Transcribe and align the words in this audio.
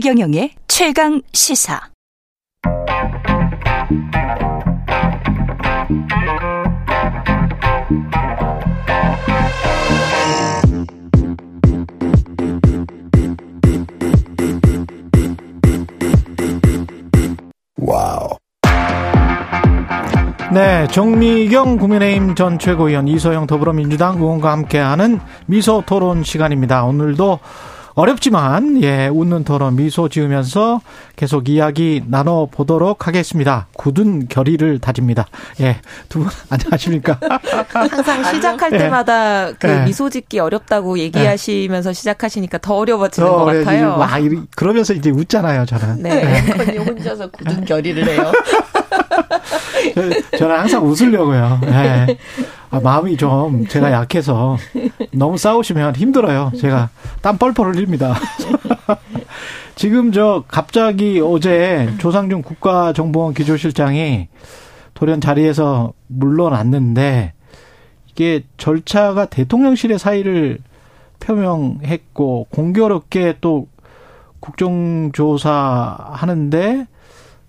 최경영의 0.00 0.52
최강 0.66 1.20
시사. 1.34 1.78
와우. 17.76 18.28
네, 20.54 20.86
정미경 20.88 21.76
국민의힘 21.76 22.34
전 22.34 22.58
최고위원 22.58 23.06
이소영 23.06 23.46
더불어민주당 23.46 24.16
의원과 24.16 24.50
함께하는 24.50 25.20
미소 25.44 25.82
토론 25.84 26.24
시간입니다. 26.24 26.84
오늘도 26.84 27.38
어렵지만 28.00 28.82
예 28.82 29.08
웃는 29.08 29.44
토론 29.44 29.76
미소 29.76 30.08
지으면서 30.08 30.80
계속 31.16 31.50
이야기 31.50 32.02
나눠 32.06 32.46
보도록 32.46 33.06
하겠습니다. 33.06 33.66
굳은 33.74 34.28
결의를 34.28 34.78
다집니다. 34.78 35.26
예두 35.60 36.20
분 36.20 36.28
안녕하십니까? 36.48 37.18
항상 37.68 38.24
시작할 38.24 38.70
때마다 38.70 39.52
그 39.58 39.68
예. 39.68 39.84
미소 39.84 40.08
짓기 40.08 40.38
어렵다고 40.38 40.98
얘기하시면서 40.98 41.92
시작하시니까 41.92 42.56
더 42.58 42.76
어려워지는 42.76 43.28
더 43.28 43.36
것 43.36 43.44
같아요. 43.44 43.96
와, 43.98 44.18
이리- 44.18 44.40
그러면서 44.56 44.94
이제 44.94 45.10
웃잖아요, 45.10 45.66
저는. 45.66 46.02
네. 46.02 46.42
언니 46.58 46.78
혼자서 46.78 47.30
굳은 47.30 47.66
결의를 47.66 48.08
해요. 48.08 48.32
저- 49.94 50.10
저는 50.38 50.58
항상 50.58 50.84
웃으려고요. 50.86 51.60
예. 51.66 52.16
아, 52.70 52.78
마음이 52.78 53.16
좀 53.16 53.66
제가 53.66 53.90
약해서 53.90 54.56
너무 55.12 55.36
싸우시면 55.36 55.96
힘들어요. 55.96 56.52
제가 56.56 56.90
땀 57.20 57.36
뻘뻘 57.36 57.74
흘립니다. 57.74 58.14
지금 59.74 60.12
저 60.12 60.44
갑자기 60.46 61.20
어제 61.20 61.88
조상준 61.98 62.42
국가정보원 62.42 63.34
기조실장이 63.34 64.28
돌연 64.94 65.20
자리에서 65.20 65.94
물러났는데 66.06 67.32
이게 68.10 68.44
절차가 68.56 69.26
대통령실의 69.26 69.98
사의를 69.98 70.58
표명했고 71.18 72.46
공교롭게 72.50 73.38
또 73.40 73.66
국정조사 74.38 75.96
하는데 76.12 76.86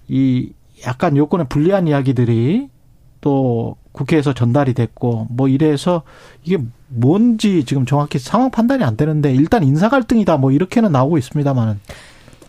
이 0.08 0.52
약간 0.86 1.16
요건에 1.16 1.44
불리한 1.44 1.88
이야기들이 1.88 2.70
또 3.22 3.76
국회에서 3.92 4.34
전달이 4.34 4.74
됐고 4.74 5.28
뭐 5.30 5.48
이래서 5.48 6.04
이게 6.44 6.58
뭔지 6.88 7.64
지금 7.66 7.86
정확히 7.86 8.20
상황 8.20 8.52
판단이 8.52 8.84
안 8.84 8.98
되는데 8.98 9.34
일단 9.34 9.64
인사 9.64 9.90
갈등이다 9.90 10.38
뭐 10.38 10.52
이렇게는 10.52 10.92
나오고 10.92 11.18
있습니다만은 11.18 11.80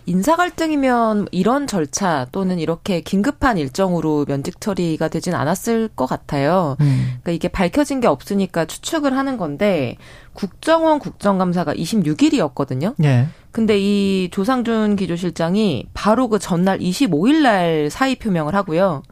인사 0.06 0.34
갈등이면 0.34 1.28
이런 1.30 1.66
절차 1.66 2.26
또는 2.32 2.58
이렇게 2.58 3.00
긴급한 3.00 3.56
일정으로 3.56 4.24
면직 4.26 4.60
처리가 4.60 5.08
되진 5.08 5.34
않았을 5.34 5.88
것 5.88 6.06
같아요. 6.06 6.76
음. 6.80 7.04
그러니까 7.22 7.30
이게 7.32 7.48
밝혀진 7.48 8.00
게 8.00 8.08
없으니까 8.08 8.64
추측을 8.64 9.16
하는 9.16 9.36
건데 9.36 9.96
국정원 10.32 10.98
국정감사가 10.98 11.74
26일이었거든요. 11.74 12.94
예. 13.04 13.28
근데 13.52 13.78
이 13.78 14.28
조상준 14.32 14.96
기조실장이 14.96 15.86
바로 15.94 16.28
그 16.28 16.38
전날 16.38 16.78
25일 16.78 17.42
날 17.42 17.88
사의 17.90 18.16
표명을 18.16 18.54
하고요. 18.54 19.02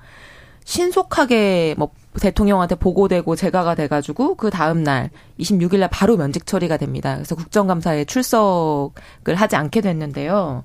신속하게 0.70 1.74
뭐 1.76 1.90
대통령한테 2.20 2.76
보고되고 2.76 3.34
제가가 3.34 3.74
돼가지고 3.74 4.36
그 4.36 4.50
다음 4.50 4.84
날 4.84 5.10
26일 5.40 5.80
날 5.80 5.88
바로 5.90 6.16
면직 6.16 6.46
처리가 6.46 6.76
됩니다. 6.76 7.16
그래서 7.16 7.34
국정감사에 7.34 8.04
출석을 8.04 9.34
하지 9.34 9.56
않게 9.56 9.80
됐는데요. 9.80 10.62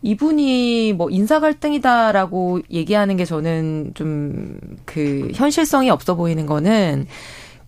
이분이 0.00 0.94
뭐 0.94 1.10
인사 1.10 1.40
갈등이다라고 1.40 2.62
얘기하는 2.70 3.16
게 3.16 3.24
저는 3.24 3.92
좀 3.94 4.58
그 4.86 5.30
현실성이 5.34 5.90
없어 5.90 6.14
보이는 6.14 6.46
거는 6.46 7.06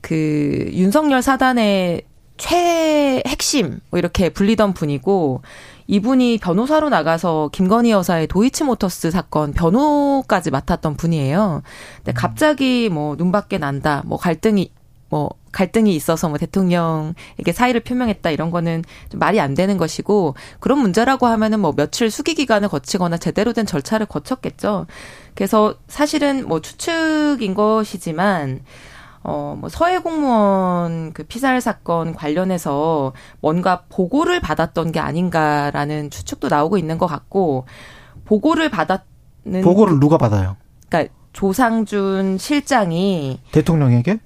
그 0.00 0.70
윤석열 0.72 1.20
사단의 1.20 2.02
최 2.38 3.22
핵심 3.26 3.80
뭐 3.90 3.98
이렇게 3.98 4.30
불리던 4.30 4.72
분이고 4.72 5.42
이분이 5.90 6.38
변호사로 6.38 6.88
나가서 6.88 7.50
김건희 7.52 7.90
여사의 7.90 8.28
도이치모터스 8.28 9.10
사건 9.10 9.52
변호까지 9.52 10.52
맡았던 10.52 10.94
분이에요. 10.96 11.62
근데 11.96 12.12
갑자기 12.12 12.88
뭐 12.88 13.16
눈밖에 13.16 13.58
난다, 13.58 14.04
뭐 14.06 14.16
갈등이 14.16 14.70
뭐 15.08 15.30
갈등이 15.50 15.92
있어서 15.96 16.28
뭐 16.28 16.38
대통령에게 16.38 17.52
사의를 17.52 17.80
표명했다 17.80 18.30
이런 18.30 18.52
거는 18.52 18.84
좀 19.08 19.18
말이 19.18 19.40
안 19.40 19.54
되는 19.54 19.76
것이고 19.78 20.36
그런 20.60 20.78
문제라고 20.78 21.26
하면은 21.26 21.58
뭐 21.58 21.72
며칠 21.72 22.08
수기 22.08 22.36
기간을 22.36 22.68
거치거나 22.68 23.16
제대로 23.16 23.52
된 23.52 23.66
절차를 23.66 24.06
거쳤겠죠. 24.06 24.86
그래서 25.34 25.74
사실은 25.88 26.46
뭐 26.46 26.60
추측인 26.60 27.54
것이지만 27.54 28.60
어, 29.22 29.56
뭐, 29.58 29.68
서해 29.68 29.98
공무원 29.98 31.12
그 31.12 31.24
피살 31.24 31.60
사건 31.60 32.14
관련해서 32.14 33.12
뭔가 33.40 33.84
보고를 33.88 34.40
받았던 34.40 34.92
게 34.92 35.00
아닌가라는 35.00 36.10
추측도 36.10 36.48
나오고 36.48 36.78
있는 36.78 36.96
것 36.96 37.06
같고, 37.06 37.66
보고를 38.24 38.70
받았는. 38.70 39.62
보고를 39.62 40.00
누가 40.00 40.16
받아요? 40.16 40.56
그러니까 40.88 41.12
조상준 41.32 42.38
실장이 42.38 43.40
대통령에게? 43.52 44.18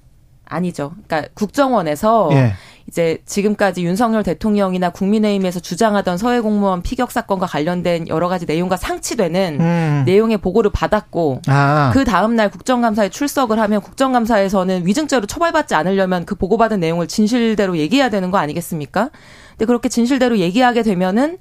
아니죠. 0.45 0.93
그러니까 1.07 1.29
국정원에서 1.33 2.29
예. 2.33 2.53
이제 2.87 3.17
지금까지 3.25 3.83
윤석열 3.83 4.21
대통령이나 4.21 4.91
국민의힘에서 4.91 5.59
주장하던 5.59 6.17
서해 6.17 6.39
공무원 6.39 6.83
피격 6.83 7.11
사건과 7.11 7.47
관련된 7.47 8.07
여러 8.09 8.27
가지 8.27 8.45
내용과 8.45 8.77
상치되는 8.77 9.57
음. 9.59 10.03
내용의 10.05 10.37
보고를 10.37 10.71
받았고 10.71 11.41
아. 11.47 11.89
그 11.93 12.03
다음 12.03 12.35
날 12.35 12.49
국정감사에 12.51 13.09
출석을 13.09 13.59
하면 13.59 13.81
국정감사에서는 13.81 14.85
위증죄로 14.85 15.25
처벌받지 15.25 15.73
않으려면 15.73 16.25
그 16.25 16.35
보고받은 16.35 16.79
내용을 16.79 17.07
진실대로 17.07 17.77
얘기해야 17.77 18.09
되는 18.09 18.29
거 18.29 18.37
아니겠습니까? 18.37 19.09
근데 19.51 19.65
그렇게 19.65 19.89
진실대로 19.89 20.37
얘기하게 20.37 20.83
되면은 20.83 21.39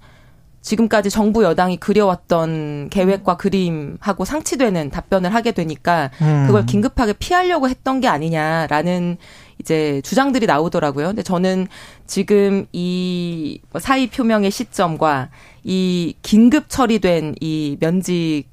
지금까지 0.64 1.10
정부 1.10 1.44
여당이 1.44 1.76
그려왔던 1.76 2.88
계획과 2.88 3.36
그림하고 3.36 4.24
상치되는 4.24 4.90
답변을 4.90 5.34
하게 5.34 5.52
되니까 5.52 6.10
음. 6.22 6.44
그걸 6.46 6.64
긴급하게 6.64 7.12
피하려고 7.12 7.68
했던 7.68 8.00
게 8.00 8.08
아니냐라는 8.08 9.18
이제 9.60 10.00
주장들이 10.04 10.46
나오더라고요. 10.46 11.08
근데 11.08 11.22
저는 11.22 11.68
지금 12.06 12.66
이 12.72 13.60
사의 13.78 14.08
표명의 14.08 14.50
시점과 14.50 15.30
이 15.64 16.14
긴급 16.22 16.68
처리된 16.68 17.36
이 17.40 17.76
면직 17.80 18.44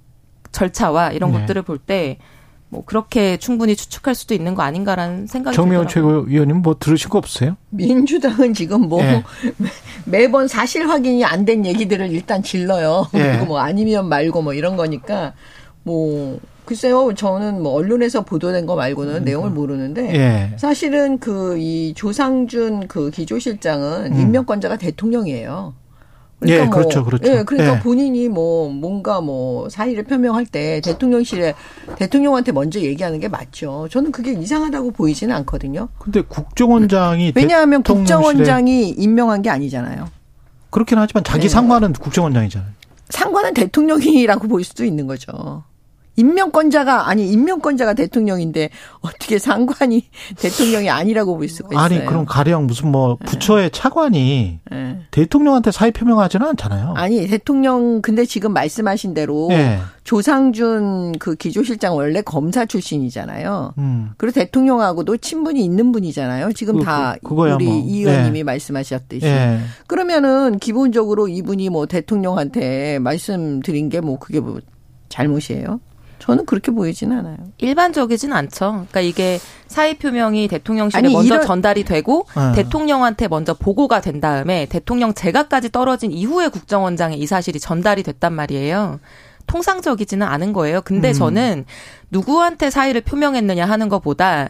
절차와 0.51 1.11
이런 1.11 1.31
네. 1.31 1.40
것들을 1.40 1.61
볼 1.63 1.78
때 1.79 2.17
뭐 2.73 2.85
그렇게 2.85 3.35
충분히 3.35 3.75
추측할 3.75 4.16
수도 4.16 4.34
있는 4.34 4.56
거 4.56 4.63
아닌가라는 4.63 5.28
생각이 5.28 5.53
정미원 5.57 5.88
들더라고요. 5.88 6.22
최고위원님 6.23 6.61
뭐 6.61 6.78
들으신 6.79 7.09
거 7.09 7.17
없어요? 7.17 7.57
민주당은 7.69 8.53
지금 8.53 8.88
뭐 8.88 9.01
예. 9.03 9.25
매번 10.06 10.47
사실 10.47 10.88
확인이 10.88 11.25
안 11.25 11.44
된 11.44 11.66
얘기들을 11.66 12.09
일단 12.11 12.41
질러요. 12.41 13.07
예. 13.16 13.23
그리고 13.23 13.45
뭐 13.47 13.59
아니면 13.59 14.07
말고 14.07 14.41
뭐 14.41 14.53
이런 14.53 14.78
거니까 14.78 15.34
뭐 15.84 16.40
글쎄요 16.66 17.13
저는 17.13 17.61
뭐 17.61 17.73
언론에서 17.73 18.22
보도된 18.23 18.66
거 18.66 18.75
말고는 18.75 19.23
내용을 19.25 19.49
모르는데 19.49 20.13
예. 20.16 20.57
사실은 20.57 21.17
그 21.17 21.57
이 21.57 21.94
조상준 21.95 22.88
그 22.88 23.09
기조실장은 23.11 24.13
음. 24.13 24.19
임명권자가 24.19 24.77
대통령이에요. 24.77 25.73
예, 26.47 26.67
그렇죠, 26.69 27.03
그렇죠. 27.05 27.29
예, 27.31 27.44
그러니까 27.44 27.75
예. 27.75 27.79
본인이 27.81 28.27
뭐 28.27 28.67
뭔가 28.69 29.22
뭐 29.22 29.69
사의를 29.69 30.05
표명할 30.05 30.46
때 30.47 30.81
대통령실에 30.81 31.53
대통령한테 31.97 32.52
먼저 32.52 32.79
얘기하는 32.79 33.19
게 33.19 33.28
맞죠. 33.28 33.87
저는 33.91 34.11
그게 34.11 34.34
이상하다고 34.34 34.91
보이지는 34.91 35.35
않거든요. 35.35 35.90
근데 35.99 36.22
국정원장이 36.22 37.34
왜냐하면 37.35 37.84
대통령실에- 37.84 37.96
국정원장이 37.96 38.90
임명한 38.90 39.43
게 39.43 39.52
아니잖아요. 39.52 40.07
그렇긴 40.72 40.97
하지만 40.97 41.23
자기 41.23 41.43
네. 41.43 41.49
상관은 41.49 41.93
국정원장이잖아요. 41.93 42.72
상관은 43.09 43.53
대통령이라고 43.53 44.47
볼 44.47 44.64
수도 44.64 44.84
있는 44.84 45.05
거죠. 45.05 45.64
임명권자가 46.17 47.08
아니 47.08 47.31
임명권자가 47.31 47.93
대통령인데 47.93 48.69
어떻게 49.02 49.40
상관이 49.40 50.05
대통령이 50.37 50.90
아니라고 50.90 51.37
볼 51.37 51.47
수가 51.47 51.69
있어요. 51.72 51.79
아니 51.84 52.05
그럼 52.05 52.25
가령 52.25 52.67
무슨 52.67 52.91
뭐 52.91 53.17
부처의 53.25 53.72
차관이 53.72 54.59
예. 54.73 54.97
대통령한테 55.11 55.72
사의 55.72 55.91
표명하지는 55.91 56.46
않잖아요. 56.49 56.93
아니 56.96 57.28
대통령 57.28 58.02
근데 58.02 58.25
지금 58.25 58.53
말씀하신 58.53 59.13
대로 59.13 59.47
예. 59.52 59.79
조상준 60.03 61.13
그 61.19 61.35
기조실장 61.35 61.96
원래 61.96 62.22
검사 62.22 62.66
출신이잖아요. 62.66 63.73
음. 63.78 64.11
그리고 64.17 64.34
대통령하고도 64.34 65.17
친분이 65.17 65.64
있는 65.64 65.91
분이잖아요. 65.91 66.52
지금 66.53 66.79
그- 66.79 66.84
다 66.85 67.16
그- 67.23 67.34
우리 67.34 67.66
뭐. 67.66 67.84
이 67.85 67.99
의원님이 68.03 68.40
예. 68.40 68.43
말씀하셨듯이. 68.43 69.25
예. 69.25 69.59
그러면은 69.87 70.59
기본적으로 70.59 71.28
이분이 71.28 71.69
뭐 71.69 71.85
대통령한테 71.85 72.99
말씀드린 72.99 73.90
게 73.90 74.02
뭐 74.02 74.17
그게 74.17 74.40
뭐 74.40 74.59
잘못이에요? 75.09 75.79
저는 76.22 76.46
그렇게 76.46 76.72
보이진 76.72 77.12
않아요. 77.12 77.38
일반적이진 77.58 78.32
않죠. 78.32 78.72
그러니까 78.90 79.02
이게 79.02 79.40
사의 79.68 79.97
표명이 79.97 80.47
대통령실에 80.47 80.97
아니, 81.00 81.12
먼저 81.14 81.35
이런- 81.35 81.46
전달이 81.47 81.84
되고 81.84 82.26
어. 82.35 82.52
대통령한테 82.56 83.28
먼저 83.28 83.53
보고가 83.53 84.02
된 84.02 84.22
다음에 84.22 84.66
대통령 84.68 85.14
재가까지 85.14 85.72
떨어진 85.72 86.12
이후에 86.12 86.47
국정원장에 86.50 87.16
이 87.16 87.26
사실이 87.26 87.59
전달이 87.59 88.03
됐단 88.03 88.34
말이에요. 88.34 89.00
통상적이지는 89.47 90.26
않은 90.26 90.53
거예요. 90.53 90.82
근데 90.82 91.09
음. 91.09 91.14
저는 91.14 91.66
누구한테 92.12 92.70
사의를 92.70 93.02
표명했느냐 93.02 93.66
하는 93.66 93.90
것보다 93.90 94.50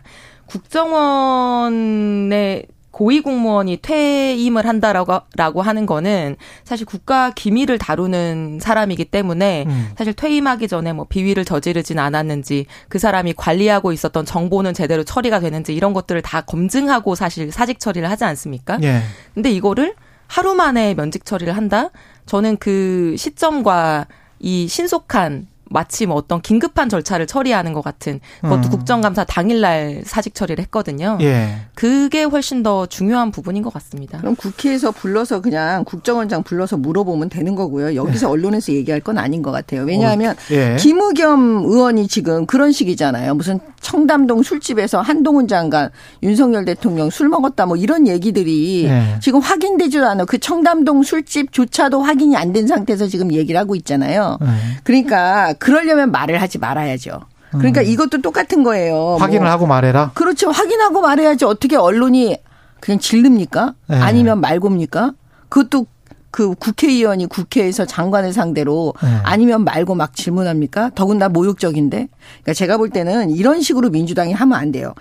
국정원의 1.32 2.66
고위 2.92 3.22
공무원이 3.22 3.78
퇴임을 3.82 4.68
한다라고 4.68 5.22
라고 5.36 5.62
하는 5.62 5.86
거는 5.86 6.36
사실 6.64 6.86
국가 6.86 7.32
기밀을 7.32 7.78
다루는 7.78 8.60
사람이기 8.62 9.06
때문에 9.06 9.66
음. 9.68 9.90
사실 9.98 10.14
퇴임하기 10.14 10.68
전에 10.68 10.94
뭐 10.94 11.06
비위를 11.08 11.46
저지르진 11.46 12.00
않았는지 12.00 12.66
그 12.90 13.00
사람이 13.00 13.34
관리하고 13.34 13.94
있었던 13.94 14.26
정보는 14.26 14.74
제대로 14.74 15.04
처리가 15.04 15.40
되는지 15.40 15.74
이런 15.74 15.94
것들을 15.94 16.22
다 16.22 16.42
검증하고 16.42 17.16
사실 17.16 17.52
사직 17.52 17.80
처리를 17.80 18.10
하지 18.10 18.26
않습니까? 18.26 18.78
예. 18.84 19.02
근데 19.34 19.52
이거를 19.52 19.96
하루 20.28 20.54
만에 20.54 20.94
면직 20.94 21.26
처리를 21.26 21.56
한다? 21.56 21.90
저는 22.26 22.58
그 22.58 23.16
시점과 23.18 24.08
이 24.40 24.68
신속한 24.68 25.48
마치 25.72 26.06
뭐 26.06 26.16
어떤 26.16 26.42
긴급한 26.42 26.88
절차를 26.88 27.26
처리하는 27.26 27.74
것 27.74 27.84
같은 27.84 28.20
그것도 28.42 28.68
음. 28.68 28.70
국정감사 28.70 29.24
당일날 29.24 30.04
사직 30.06 30.36
처리를 30.36 30.62
했거든요. 30.66 31.18
예. 31.22 31.56
그게 31.74 32.24
훨씬 32.24 32.62
더 32.62 32.86
중요한 32.86 33.32
부분인 33.32 33.64
것 33.64 33.74
같습니다. 33.74 34.20
그럼 34.20 34.36
국회에서 34.36 34.92
불러서 34.92 35.42
그냥 35.42 35.84
국정원장 35.84 36.44
불러서 36.44 36.78
물어보면 36.78 37.30
되는 37.30 37.56
거고요. 37.56 37.96
여기서 37.96 38.30
언론에서 38.30 38.74
얘기할 38.74 39.02
건 39.02 39.18
아닌 39.18 39.42
것 39.42 39.52
같아요. 39.52 39.82
왜냐하면 39.84 40.36
예. 40.52 40.76
김의겸 40.80 41.64
의원이 41.66 42.08
지금 42.08 42.46
그런 42.46 42.72
식이잖아요. 42.72 43.34
무슨 43.34 43.60
청담동 43.82 44.44
술집에서 44.44 45.02
한동훈 45.02 45.48
장관, 45.48 45.90
윤석열 46.22 46.66
대통령 46.66 47.10
술 47.10 47.30
먹었다 47.30 47.66
뭐 47.66 47.76
이런 47.76 48.08
얘기들이 48.08 48.86
예. 48.86 49.18
지금 49.22 49.40
확인되지도 49.40 50.06
않아요. 50.06 50.26
그 50.28 50.38
청담동 50.38 51.02
술집조차도 51.04 52.02
확인이 52.02 52.36
안 52.38 52.52
된 52.52 52.68
상태에서 52.68 53.08
지금 53.08 53.32
얘기를 53.32 53.58
하고 53.58 53.76
있잖아요. 53.76 54.38
예. 54.42 54.46
그러니까 54.84 55.54
그러려면 55.62 56.12
말을 56.12 56.42
하지 56.42 56.58
말아야죠. 56.58 57.22
그러니까 57.52 57.84
이것도 57.84 58.22
똑같은 58.24 58.64
거예요. 58.64 59.18
음. 59.18 59.22
확인을 59.22 59.42
뭐 59.42 59.52
하고 59.52 59.68
말해라. 59.68 60.12
그렇죠. 60.16 60.50
확인하고 60.50 61.02
말해야지 61.02 61.46
어떻게 61.46 61.76
언론이 61.76 62.38
그냥 62.80 62.98
질릅니까? 62.98 63.76
네. 63.88 63.98
아니면 63.98 64.42
말고입니까? 64.42 65.14
그것도 65.50 65.86
그 66.32 66.56
국회의원이 66.56 67.28
국회에서 67.28 67.86
장관을 67.86 68.34
상대로 68.34 68.96
네. 69.04 69.10
아니면 69.24 69.64
말고 69.64 69.94
막 69.94 70.16
질문합니까? 70.16 70.92
더군다나 70.96 71.30
모욕적인데. 71.30 72.08
그러니까 72.08 72.54
제가 72.54 72.78
볼 72.78 72.90
때는 72.90 73.30
이런 73.30 73.62
식으로 73.62 73.92
민주당이 73.92 74.34
하면 74.34 74.58
안 74.58 74.72
돼요. 74.72 74.96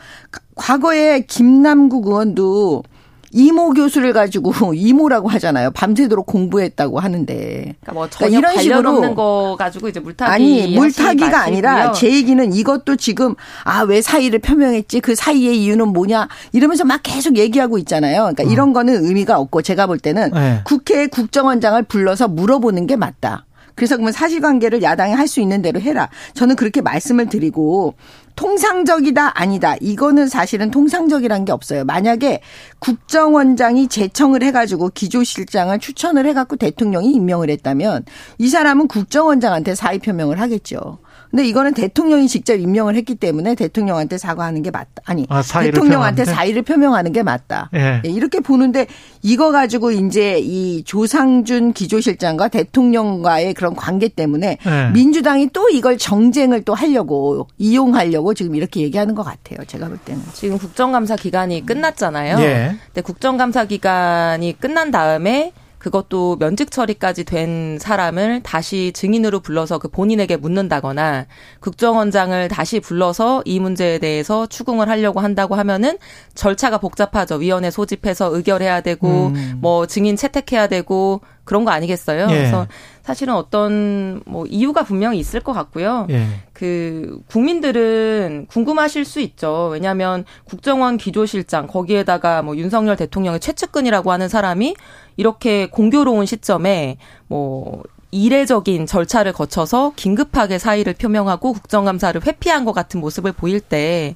과거에 0.57 1.21
김남국 1.21 2.07
의원도 2.07 2.83
이모 3.33 3.71
교수를 3.73 4.13
가지고 4.13 4.53
이모라고 4.75 5.29
하잖아요. 5.29 5.71
밤새도록 5.73 6.27
공부했다고 6.27 6.99
하는데. 6.99 7.35
그러니까 7.81 7.93
뭐 7.93 8.09
그러니까 8.11 8.27
이런 8.39 8.43
관련 8.55 8.63
식으로 8.63 8.91
없는 8.91 9.15
거 9.15 9.57
가지고 9.59 9.89
이제 9.89 10.01
물타기 10.01 10.31
아니 10.31 10.75
물타기가 10.77 11.41
아니라. 11.41 11.93
제 11.93 12.11
얘기는 12.13 12.53
이것도 12.53 12.97
지금 12.97 13.35
아 13.65 13.83
왜 13.85 14.03
사의를 14.03 14.39
표명했지 14.41 15.01
그 15.01 15.15
사의의 15.15 15.63
이유는 15.65 15.89
뭐냐 15.89 16.29
이러면서 16.53 16.85
막 16.85 17.01
계속 17.03 17.37
얘기하고 17.37 17.79
있잖아요. 17.79 18.31
그러니까 18.35 18.43
이런 18.45 18.73
거는 18.73 19.05
의미가 19.05 19.39
없고 19.39 19.63
제가 19.63 19.87
볼 19.87 19.99
때는 19.99 20.31
네. 20.33 20.61
국회 20.65 21.07
국정원장을 21.07 21.83
불러서 21.85 22.29
물어보는 22.29 22.87
게 22.87 22.97
맞다. 22.97 23.47
그래서 23.75 23.97
그러면 23.97 24.13
사실관계를 24.13 24.83
야당이 24.83 25.15
할 25.15 25.27
수 25.27 25.41
있는 25.41 25.63
대로 25.63 25.81
해라. 25.81 26.09
저는 26.35 26.57
그렇게 26.57 26.81
말씀을 26.83 27.29
드리고 27.29 27.95
통상적이다 28.41 29.39
아니다. 29.39 29.77
이거는 29.83 30.27
사실은 30.27 30.71
통상적이라는 30.71 31.45
게 31.45 31.53
없어요. 31.53 31.85
만약에 31.85 32.41
국정원장이 32.79 33.89
제청을 33.89 34.43
해가지고 34.43 34.89
기조실장을 34.95 35.79
추천을 35.79 36.25
해갖고 36.25 36.57
대통령이 36.57 37.13
임명을 37.13 37.51
했다면 37.51 38.07
이 38.39 38.49
사람은 38.49 38.89
국정원장한테 38.89 39.75
사의 39.75 39.99
표명을 39.99 40.41
하겠죠. 40.41 41.01
근데 41.31 41.47
이거는 41.47 41.75
대통령이 41.75 42.27
직접 42.29 42.57
임명을 42.57 42.97
했기 42.97 43.15
때문에 43.15 43.55
대통령한테 43.55 44.19
사과하는 44.19 44.63
게 44.63 44.71
맞다. 44.71 45.03
아니 45.05 45.27
아, 45.29 45.43
사의를 45.43 45.73
대통령한테 45.73 46.25
표명하는데? 46.25 46.25
사의를 46.25 46.63
표명하는 46.63 47.13
게 47.13 47.23
맞다. 47.23 47.71
예. 47.75 48.03
예, 48.05 48.09
이렇게 48.09 48.41
보는데 48.41 48.87
이거 49.23 49.53
가지고 49.53 49.93
이제 49.93 50.39
이 50.41 50.83
조상준 50.85 51.73
기조실장과 51.73 52.49
대통령과의 52.49 53.55
그런 53.55 53.77
관계 53.77 54.09
때문에 54.09 54.59
예. 54.67 54.91
민주당이 54.93 55.51
또 55.53 55.69
이걸 55.69 55.99
정쟁을 55.99 56.63
또 56.63 56.75
하려고 56.75 57.47
이용하려고 57.59 58.35
지금 58.35 58.57
이렇게 58.57 58.81
얘기하는 58.81 59.15
것 59.15 59.23
같아요. 59.23 59.65
제가 59.67 59.89
볼 59.89 59.99
때는. 59.99 60.23
지금 60.35 60.59
국정감사 60.59 61.17
기간이 61.17 61.65
끝났잖아요. 61.65 62.41
예. 62.41 62.77
근데 62.87 63.03
국정감사 63.03 63.67
기간이 63.67 64.57
끝난 64.59 64.91
다음에 64.91 65.53
그것도 65.81 66.37
면직 66.39 66.71
처리까지 66.71 67.25
된 67.25 67.79
사람을 67.81 68.43
다시 68.43 68.93
증인으로 68.95 69.41
불러서 69.41 69.79
그 69.79 69.89
본인에게 69.89 70.37
묻는다거나 70.37 71.27
국정원장을 71.61 72.49
다시 72.49 72.81
불러서 72.81 73.43
이 73.47 73.59
문제에 73.59 73.99
대해서 73.99 74.47
추궁을 74.47 74.91
하려고 74.91 75.21
한다고 75.21 75.55
하면은 75.57 75.97
절차가 76.35 76.79
복잡하죠. 76.79 77.37
위원회 77.37 77.71
소집해서 77.71 78.35
의결해야 78.37 78.83
되고 78.83 79.29
음. 79.29 79.59
뭐 79.61 79.87
증인 79.87 80.17
채택해야 80.17 80.69
되고 80.69 81.23
그런 81.51 81.65
거 81.65 81.73
아니겠어요? 81.73 82.29
예. 82.31 82.33
그래서 82.33 82.69
사실은 83.03 83.35
어떤 83.35 84.23
뭐 84.25 84.47
이유가 84.47 84.85
분명히 84.85 85.19
있을 85.19 85.41
것 85.41 85.53
같고요. 85.53 86.07
예. 86.11 86.25
그 86.53 87.21
국민들은 87.27 88.47
궁금하실 88.49 89.05
수 89.05 89.19
있죠. 89.19 89.71
왜냐하면 89.73 90.25
국정원 90.45 90.97
기조실장 90.97 91.67
거기에다가 91.67 92.43
뭐 92.43 92.57
윤석열 92.57 92.95
대통령의 92.97 93.41
최측근이라고 93.41 94.13
하는 94.13 94.29
사람이 94.29 94.77
이렇게 95.17 95.67
공교로운 95.67 96.25
시점에 96.25 96.99
뭐 97.27 97.83
이례적인 98.13 98.87
절차를 98.87 99.33
거쳐서 99.33 99.93
긴급하게 99.97 100.59
사의를 100.59 100.95
표명하고 100.95 101.53
국정감사를 101.53 102.25
회피한 102.25 102.65
것 102.65 102.73
같은 102.73 103.01
모습을 103.01 103.33
보일 103.33 103.59
때 103.59 104.15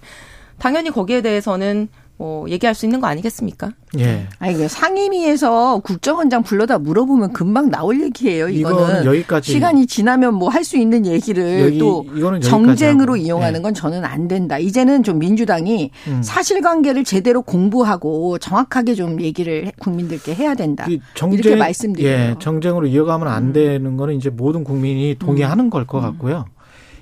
당연히 0.61 0.91
거기에 0.91 1.21
대해서는 1.21 1.89
뭐 2.17 2.49
얘기할 2.49 2.75
수 2.77 2.87
있는 2.87 3.01
거 3.01 3.09
아니겠습니까? 3.09 3.71
예. 3.99 4.29
아니 4.39 4.55
그 4.55 4.69
상임위에서 4.69 5.81
국정원장 5.81 6.45
불러다 6.45 6.79
물어보면 6.79 7.33
금방 7.33 7.71
나올 7.71 8.01
얘기예요. 8.01 8.49
이거는, 8.49 8.77
이거는 8.85 9.05
여기까지. 9.05 9.51
시간이 9.51 9.87
지나면 9.87 10.35
뭐 10.35 10.49
할 10.49 10.63
수 10.65 10.77
있는 10.79 11.05
얘기를 11.07 11.61
여기- 11.67 11.79
또 11.79 12.07
정쟁으로 12.41 13.15
하고. 13.15 13.17
이용하는 13.17 13.59
예. 13.59 13.63
건 13.63 13.75
저는 13.75 14.05
안 14.05 14.29
된다. 14.29 14.59
이제는 14.59 15.03
좀 15.03 15.19
민주당이 15.19 15.91
음. 16.07 16.23
사실관계를 16.23 17.03
제대로 17.03 17.43
공부하고 17.43 18.39
정확하게 18.39 18.95
좀 18.95 19.21
얘기를 19.21 19.67
해- 19.67 19.73
국민들께 19.81 20.35
해야 20.35 20.55
된다. 20.55 20.87
이 20.89 21.01
정쟁, 21.17 21.41
이렇게 21.41 21.57
말씀드려요. 21.57 22.13
예, 22.13 22.35
정쟁으로 22.39 22.87
이어가면 22.87 23.27
안 23.27 23.53
되는 23.53 23.97
거는 23.97 24.15
이제 24.15 24.31
모든 24.31 24.63
국민이 24.63 25.17
동의하는 25.19 25.69
걸 25.69 25.83
음. 25.83 25.87
것 25.87 26.01
같고요. 26.01 26.45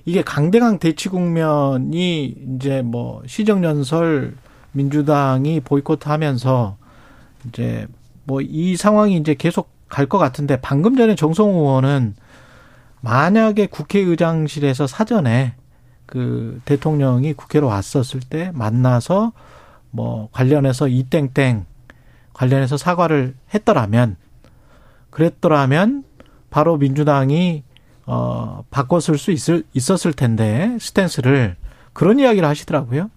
이게 0.07 0.23
강대강 0.23 0.78
대치 0.78 1.09
국면이 1.11 2.35
이제 2.57 2.83
뭐 2.83 3.23
시정연설 3.26 4.35
민주당이 4.73 5.61
보이콧하면서 5.61 6.76
이제 7.49 7.87
뭐 8.25 8.41
이 8.41 8.76
상황이 8.76 9.17
이제 9.17 9.35
계속 9.35 9.71
갈 9.88 10.07
것 10.07 10.19
같은데 10.19 10.59
방금 10.61 10.97
전에 10.97 11.14
정성호 11.14 11.52
의원은 11.61 12.14
만약에 13.02 13.67
국회의장실에서 13.67 14.87
사전에 14.87 15.55
그 16.07 16.61
대통령이 16.64 17.35
국회로 17.35 17.67
왔었을 17.67 18.21
때 18.21 18.50
만나서 18.55 19.33
뭐 19.91 20.29
관련해서 20.33 20.88
이 20.88 21.02
땡땡 21.05 21.67
관련해서 22.33 22.76
사과를 22.79 23.35
했더라면 23.52 24.17
그랬더라면 25.11 26.05
바로 26.49 26.76
민주당이 26.79 27.64
어 28.07 28.64
바꿨을 28.71 29.19
수 29.19 29.31
있을 29.31 29.64
있었을 29.75 30.12
텐데 30.14 30.76
스탠스를 30.81 31.57
그런 31.93 32.19
이야기를 32.19 32.49
하시더라고요. 32.49 33.11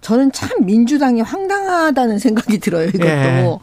저는 0.00 0.32
참 0.32 0.64
민주당이 0.64 1.20
황당하다는 1.20 2.18
생각이 2.18 2.58
들어요. 2.58 2.88
이것도. 2.88 3.04
예. 3.06 3.58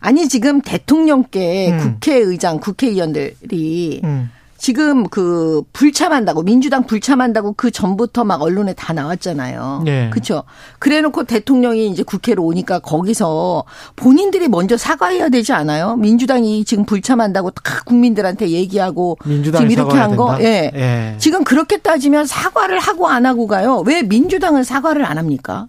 아니 0.00 0.28
지금 0.28 0.60
대통령께 0.60 1.72
음. 1.72 1.78
국회의장, 1.78 2.60
국회의원들이 2.60 4.00
음. 4.04 4.30
지금 4.58 5.08
그 5.08 5.62
불참한다고 5.72 6.42
민주당 6.42 6.84
불참한다고 6.84 7.54
그 7.56 7.70
전부터 7.70 8.24
막 8.24 8.42
언론에 8.42 8.74
다 8.74 8.92
나왔잖아요. 8.92 9.84
예. 9.86 10.10
그렇죠. 10.10 10.42
그래놓고 10.80 11.24
대통령이 11.24 11.88
이제 11.88 12.02
국회로 12.02 12.44
오니까 12.44 12.80
거기서 12.80 13.64
본인들이 13.94 14.48
먼저 14.48 14.76
사과해야 14.76 15.28
되지 15.28 15.52
않아요? 15.52 15.96
민주당이 15.96 16.64
지금 16.64 16.84
불참한다고 16.84 17.52
다 17.52 17.82
국민들한테 17.86 18.50
얘기하고 18.50 19.16
지금 19.24 19.70
이렇게 19.70 19.96
한 19.96 20.16
거? 20.16 20.36
예. 20.40 20.70
예. 20.74 21.14
지금 21.18 21.44
그렇게 21.44 21.78
따지면 21.78 22.26
사과를 22.26 22.80
하고 22.80 23.06
안 23.06 23.26
하고 23.26 23.46
가요. 23.46 23.82
왜 23.86 24.02
민주당은 24.02 24.64
사과를 24.64 25.04
안 25.04 25.18
합니까? 25.18 25.68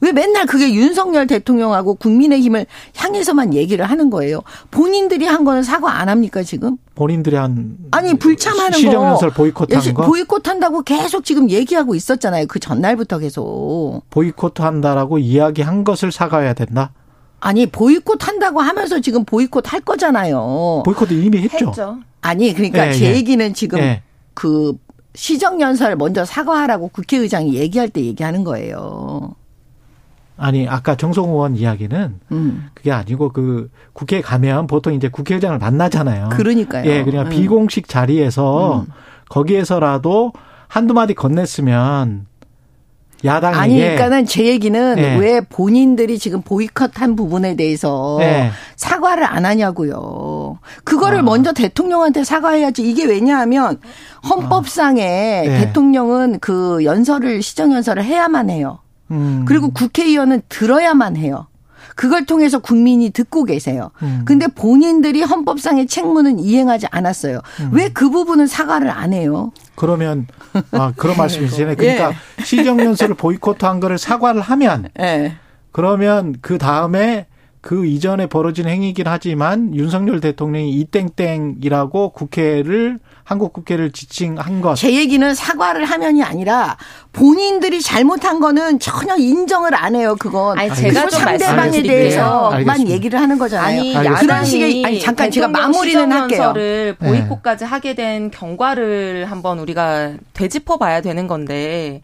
왜 0.00 0.12
맨날 0.12 0.46
그게 0.46 0.72
윤석열 0.72 1.26
대통령하고 1.26 1.94
국민의힘을 1.94 2.66
향해서만 2.96 3.54
얘기를 3.54 3.84
하는 3.84 4.10
거예요? 4.10 4.40
본인들이 4.70 5.26
한 5.26 5.44
거는 5.44 5.62
사과 5.62 5.98
안 5.98 6.08
합니까 6.08 6.42
지금? 6.42 6.76
본인들이 6.94 7.36
한 7.36 7.76
아니 7.90 8.14
불참하는 8.14 8.72
거 8.72 8.76
시정연설 8.78 9.30
보이콧한 9.30 9.94
거 9.94 10.06
보이콧한다고 10.06 10.82
계속 10.82 11.24
지금 11.24 11.50
얘기하고 11.50 11.94
있었잖아요. 11.94 12.46
그 12.46 12.58
전날부터 12.58 13.18
계속 13.18 14.02
보이콧한다라고 14.10 15.18
이야기한 15.18 15.84
것을 15.84 16.12
사과해야 16.12 16.54
된다. 16.54 16.92
아니 17.40 17.66
보이콧 17.66 18.26
한다고 18.26 18.60
하면서 18.60 19.00
지금 19.00 19.24
보이콧 19.24 19.72
할 19.72 19.80
거잖아요. 19.80 20.82
보이콧 20.84 21.12
이미 21.12 21.42
했죠. 21.42 21.68
했죠. 21.68 21.98
아니 22.22 22.52
그러니까 22.52 22.88
예, 22.88 22.92
제 22.92 23.06
예. 23.06 23.14
얘기는 23.14 23.54
지금 23.54 23.78
예. 23.78 24.02
그 24.34 24.74
시정연설 25.14 25.96
먼저 25.96 26.24
사과하라고 26.24 26.88
국회의장이 26.88 27.54
얘기할 27.54 27.88
때 27.88 28.02
얘기하는 28.02 28.44
거예요. 28.44 29.34
아니 30.38 30.68
아까 30.68 30.96
정성 30.96 31.30
의원 31.30 31.56
이야기는 31.56 32.20
음. 32.32 32.68
그게 32.74 32.92
아니고 32.92 33.32
그 33.32 33.70
국회에 33.92 34.20
가면 34.20 34.66
보통 34.66 34.94
이제 34.94 35.08
국회의장을 35.08 35.58
만나잖아요. 35.58 36.28
그러니까요. 36.30 36.90
예, 36.90 37.04
그냥 37.04 37.26
음. 37.26 37.30
비공식 37.30 37.88
자리에서 37.88 38.84
거기에서라도 39.28 40.32
한두 40.68 40.94
마디 40.94 41.14
건넸으면 41.14 42.26
야당에게 43.24 43.58
아니, 43.58 43.78
그러니까는 43.78 44.26
제 44.26 44.44
얘기는 44.44 44.98
예. 44.98 45.16
왜 45.16 45.40
본인들이 45.40 46.18
지금 46.18 46.42
보이콧한 46.42 47.16
부분에 47.16 47.56
대해서 47.56 48.18
예. 48.20 48.50
사과를 48.76 49.24
안 49.24 49.46
하냐고요. 49.46 50.58
그거를 50.84 51.20
아. 51.20 51.22
먼저 51.22 51.52
대통령한테 51.52 52.24
사과해야지. 52.24 52.88
이게 52.88 53.06
왜냐하면 53.06 53.80
헌법상에 54.28 55.02
아. 55.02 55.50
네. 55.50 55.58
대통령은 55.60 56.40
그 56.40 56.84
연설을 56.84 57.42
시정 57.42 57.72
연설을 57.72 58.04
해야만 58.04 58.50
해요. 58.50 58.80
음. 59.10 59.44
그리고 59.46 59.70
국회의원은 59.70 60.42
들어야만 60.48 61.16
해요. 61.16 61.46
그걸 61.94 62.26
통해서 62.26 62.58
국민이 62.58 63.10
듣고 63.10 63.44
계세요. 63.44 63.90
음. 64.02 64.22
근데 64.26 64.46
본인들이 64.48 65.22
헌법상의 65.22 65.86
책무는 65.86 66.38
이행하지 66.38 66.86
않았어요. 66.90 67.40
음. 67.60 67.70
왜그 67.72 68.10
부분은 68.10 68.46
사과를 68.46 68.90
안 68.90 69.12
해요? 69.12 69.52
그러면 69.76 70.26
아 70.72 70.92
그런 70.96 71.16
말씀이시잖아요. 71.18 71.76
그러니까 71.76 72.10
예. 72.10 72.44
시정연설을 72.44 73.14
보이콧한 73.16 73.80
거를 73.80 73.98
사과를 73.98 74.42
하면 74.42 74.88
예. 75.00 75.36
그러면 75.72 76.34
그 76.40 76.58
다음에 76.58 77.26
그 77.60 77.86
이전에 77.86 78.26
벌어진 78.26 78.68
행위긴 78.68 79.08
하지만 79.08 79.74
윤석열 79.74 80.20
대통령이 80.20 80.70
이땡땡이라고 80.72 82.10
국회를 82.10 83.00
한국 83.26 83.52
국회를 83.52 83.90
지칭한 83.90 84.60
것. 84.60 84.76
제 84.76 84.94
얘기는 84.94 85.34
사과를 85.34 85.84
하면이 85.84 86.22
아니라 86.22 86.76
본인들이 87.12 87.82
잘못한 87.82 88.38
거는 88.38 88.78
전혀 88.78 89.16
인정을 89.16 89.74
안 89.74 89.96
해요. 89.96 90.14
그건 90.16 90.56
아니, 90.56 90.72
제가 90.72 91.10
상대방에. 91.10 91.82
대해서만. 91.82 92.86
얘기를 92.88 93.20
하는 93.20 93.36
거잖아요. 93.36 93.66
아니 93.80 93.96
알겠습니다. 93.96 94.20
그런 94.20 94.44
식의 94.44 94.84
아니 94.84 95.00
잠깐 95.00 95.28
제가 95.32 95.48
마무리는 95.48 96.12
할게요. 96.12 96.52
네. 96.54 96.94
보이콧까지 96.94 97.64
하게 97.64 97.94
된 97.96 98.30
경과를 98.30 99.26
한번 99.28 99.58
우리가 99.58 100.12
되짚어 100.32 100.76
봐야 100.78 101.00
되는 101.00 101.26
건데 101.26 102.02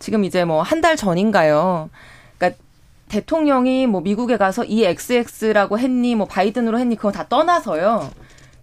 지금 0.00 0.24
이제 0.24 0.44
뭐 0.44 0.62
한 0.64 0.80
달 0.80 0.96
전인가요? 0.96 1.88
그러니까 2.36 2.60
대통령이 3.08 3.86
뭐 3.86 4.00
미국에 4.00 4.36
가서 4.36 4.64
이 4.64 4.84
XX라고 4.84 5.78
했니, 5.78 6.16
뭐 6.16 6.26
바이든으로 6.26 6.80
했니 6.80 6.96
그거 6.96 7.12
다 7.12 7.26
떠나서요. 7.28 8.10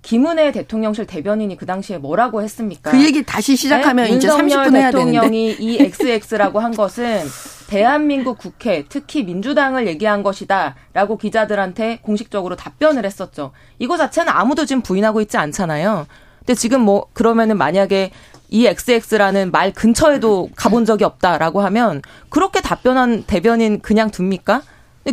김은혜 0.06 0.52
대통령실 0.52 1.08
대변인이 1.08 1.58
그 1.58 1.66
당시에 1.66 1.98
뭐라고 1.98 2.44
했습니까? 2.44 2.92
그 2.92 3.04
얘기 3.04 3.24
다시 3.24 3.56
시작하면 3.56 4.06
네? 4.06 4.12
이제 4.12 4.28
윤석열 4.28 4.68
30분 4.68 4.76
해야 4.76 4.92
되는데. 4.92 5.12
대통령이 5.12 5.56
이 5.60 5.78
XX라고 5.82 6.60
한 6.60 6.76
것은 6.76 7.24
대한민국 7.68 8.38
국회, 8.38 8.86
특히 8.88 9.24
민주당을 9.24 9.88
얘기한 9.88 10.22
것이다 10.22 10.76
라고 10.94 11.18
기자들한테 11.18 12.00
공식적으로 12.04 12.56
답변을 12.56 13.04
했었죠. 13.04 13.52
이거 13.80 13.98
자체는 13.98 14.32
아무도 14.32 14.66
지금 14.66 14.84
부인하고 14.84 15.22
있지 15.22 15.38
않잖아요. 15.38 16.06
근데 16.38 16.54
지금 16.54 16.82
뭐 16.82 17.08
그러면은 17.14 17.58
만약에 17.58 18.12
이 18.50 18.68
XX라는 18.68 19.50
말 19.50 19.74
근처에도 19.74 20.52
가본 20.56 20.86
적이 20.86 21.06
없다라고 21.06 21.62
하면 21.62 22.04
그렇게 22.30 22.62
답변한 22.62 23.24
대변인 23.24 23.82
그냥 23.82 24.12
둡니까? 24.14 24.62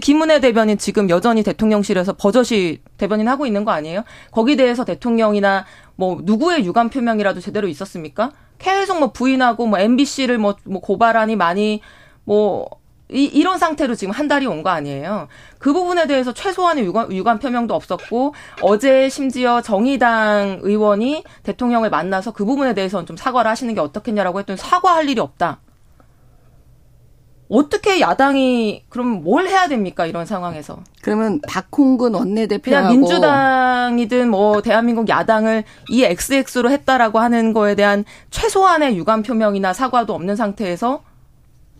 김은혜 0.00 0.40
대변인 0.40 0.78
지금 0.78 1.10
여전히 1.10 1.42
대통령실에서 1.42 2.14
버젓이 2.14 2.80
대변인 2.96 3.28
하고 3.28 3.46
있는 3.46 3.64
거 3.64 3.72
아니에요? 3.72 4.04
거기 4.30 4.56
대해서 4.56 4.84
대통령이나 4.84 5.66
뭐 5.96 6.18
누구의 6.22 6.64
유감 6.64 6.88
표명이라도 6.90 7.40
제대로 7.40 7.68
있었습니까? 7.68 8.32
계속 8.58 8.98
뭐 9.00 9.12
부인하고 9.12 9.66
뭐 9.66 9.78
MBC를 9.78 10.38
뭐, 10.38 10.56
뭐 10.64 10.80
고발하니 10.80 11.36
많이 11.36 11.82
뭐 12.24 12.68
이, 13.10 13.24
이런 13.26 13.58
상태로 13.58 13.94
지금 13.94 14.14
한 14.14 14.26
달이 14.28 14.46
온 14.46 14.62
거 14.62 14.70
아니에요. 14.70 15.28
그 15.58 15.74
부분에 15.74 16.06
대해서 16.06 16.32
최소한의 16.32 16.84
유감, 16.86 17.12
유감 17.12 17.40
표명도 17.40 17.74
없었고 17.74 18.34
어제 18.62 19.10
심지어 19.10 19.60
정의당 19.60 20.60
의원이 20.62 21.22
대통령을 21.42 21.90
만나서 21.90 22.32
그 22.32 22.46
부분에 22.46 22.72
대해서는 22.72 23.04
좀 23.04 23.18
사과를 23.18 23.50
하시는 23.50 23.74
게 23.74 23.80
어떻겠냐라고 23.80 24.38
했더니 24.38 24.56
사과할 24.56 25.08
일이 25.10 25.20
없다. 25.20 25.60
어떻게 27.54 28.00
야당이 28.00 28.84
그럼 28.88 29.22
뭘 29.22 29.46
해야 29.46 29.68
됩니까 29.68 30.06
이런 30.06 30.24
상황에서 30.24 30.78
그러면 31.02 31.38
박홍근 31.46 32.12
그냥 32.12 32.20
원내대표하고 32.20 32.94
민주당이든 32.94 34.30
뭐 34.30 34.62
대한민국 34.62 35.06
야당을 35.10 35.62
이 35.90 36.02
XX로 36.02 36.70
했다라고 36.70 37.18
하는 37.18 37.52
거에 37.52 37.74
대한 37.74 38.06
최소한의 38.30 38.96
유감 38.96 39.22
표명이나 39.22 39.74
사과도 39.74 40.14
없는 40.14 40.34
상태에서 40.34 41.02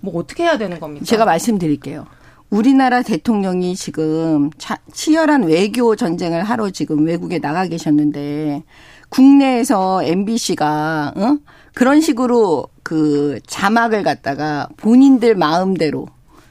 뭐 0.01 0.19
어떻게 0.19 0.43
해야 0.43 0.59
되는 0.59 0.79
겁니까? 0.79 1.07
제가 1.07 1.25
말씀드릴게요. 1.25 2.05
우리나라 2.51 3.01
대통령이 3.01 3.75
지금 3.75 4.51
차- 4.59 4.77
치열한 4.93 5.45
외교 5.45 5.97
전쟁을 5.97 6.45
하러 6.45 6.69
지금 6.69 7.07
외국에 7.07 7.39
나가 7.39 7.67
계셨는데 7.67 8.63
국내에서 9.09 10.03
MBC가 10.03 11.15
어? 11.17 11.39
그런 11.73 12.03
식으로 12.03 12.67
그 12.83 13.39
자막을 13.47 14.03
갖다가 14.03 14.69
본인들 14.77 15.35
마음대로 15.35 16.07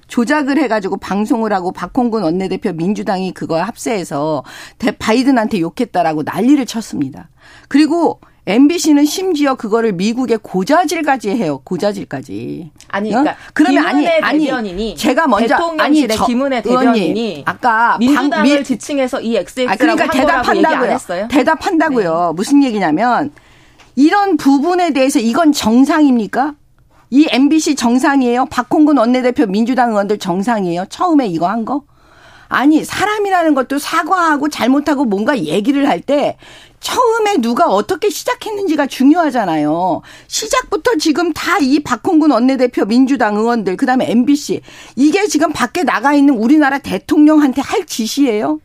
조작을 0.07 0.57
해가지고 0.57 0.97
방송을 0.97 1.53
하고 1.53 1.71
박홍근 1.71 2.23
원내대표 2.23 2.73
민주당이 2.73 3.31
그걸 3.33 3.63
합세해서 3.63 4.43
대 4.77 4.91
바이든한테 4.91 5.61
욕했다라고 5.61 6.23
난리를 6.23 6.65
쳤습니다. 6.65 7.29
그리고 7.69 8.19
MBC는 8.47 9.05
심지어 9.05 9.53
그거를 9.55 9.93
미국에 9.93 10.35
고자질까지 10.35 11.29
해요. 11.29 11.61
고자질까지. 11.63 12.71
아니, 12.89 13.09
어? 13.13 13.19
그러니까 13.19 13.35
그러면 13.53 13.85
아니 13.85 14.07
아니 14.07 14.45
대변인이 14.45 14.95
제가 14.95 15.27
먼저 15.27 15.55
아니 15.77 16.07
저 16.07 16.25
김은혜 16.25 16.61
대변인이 16.63 17.43
아까 17.45 17.97
민주당을 17.99 18.29
방- 18.31 18.43
미- 18.43 18.63
지칭해서 18.63 19.21
이 19.21 19.37
XX라고 19.37 19.71
아, 19.71 19.75
그러니까 19.77 20.05
얘기 20.05 20.19
안 20.19 20.25
대답한다고요. 20.25 20.91
했어요? 20.91 21.27
네. 21.29 21.37
대답한다고요. 21.37 22.33
무슨 22.35 22.63
얘기냐면 22.63 23.31
이런 23.95 24.37
부분에 24.37 24.93
대해서 24.93 25.19
이건 25.19 25.51
정상입니까? 25.51 26.55
이 27.09 27.27
MBC 27.29 27.75
정상이에요? 27.75 28.45
박홍근 28.45 28.97
원내대표 28.97 29.45
민주당 29.45 29.91
의원들 29.91 30.17
정상이에요? 30.19 30.85
처음에 30.89 31.27
이거 31.27 31.47
한 31.49 31.65
거? 31.65 31.83
아니, 32.47 32.83
사람이라는 32.83 33.53
것도 33.53 33.79
사과하고 33.79 34.49
잘못하고 34.49 35.05
뭔가 35.05 35.37
얘기를 35.37 35.87
할 35.87 36.01
때 36.01 36.37
처음에 36.81 37.37
누가 37.37 37.67
어떻게 37.67 38.09
시작했는지가 38.09 38.87
중요하잖아요. 38.87 40.01
시작부터 40.27 40.95
지금 40.97 41.31
다 41.31 41.59
이 41.61 41.79
박홍근 41.83 42.31
원내대표 42.31 42.85
민주당 42.85 43.35
의원들, 43.37 43.77
그 43.77 43.85
다음에 43.85 44.09
MBC. 44.09 44.61
이게 44.95 45.27
지금 45.27 45.53
밖에 45.53 45.83
나가 45.83 46.13
있는 46.13 46.33
우리나라 46.33 46.79
대통령한테 46.79 47.61
할 47.61 47.85
짓이에요? 47.85 48.59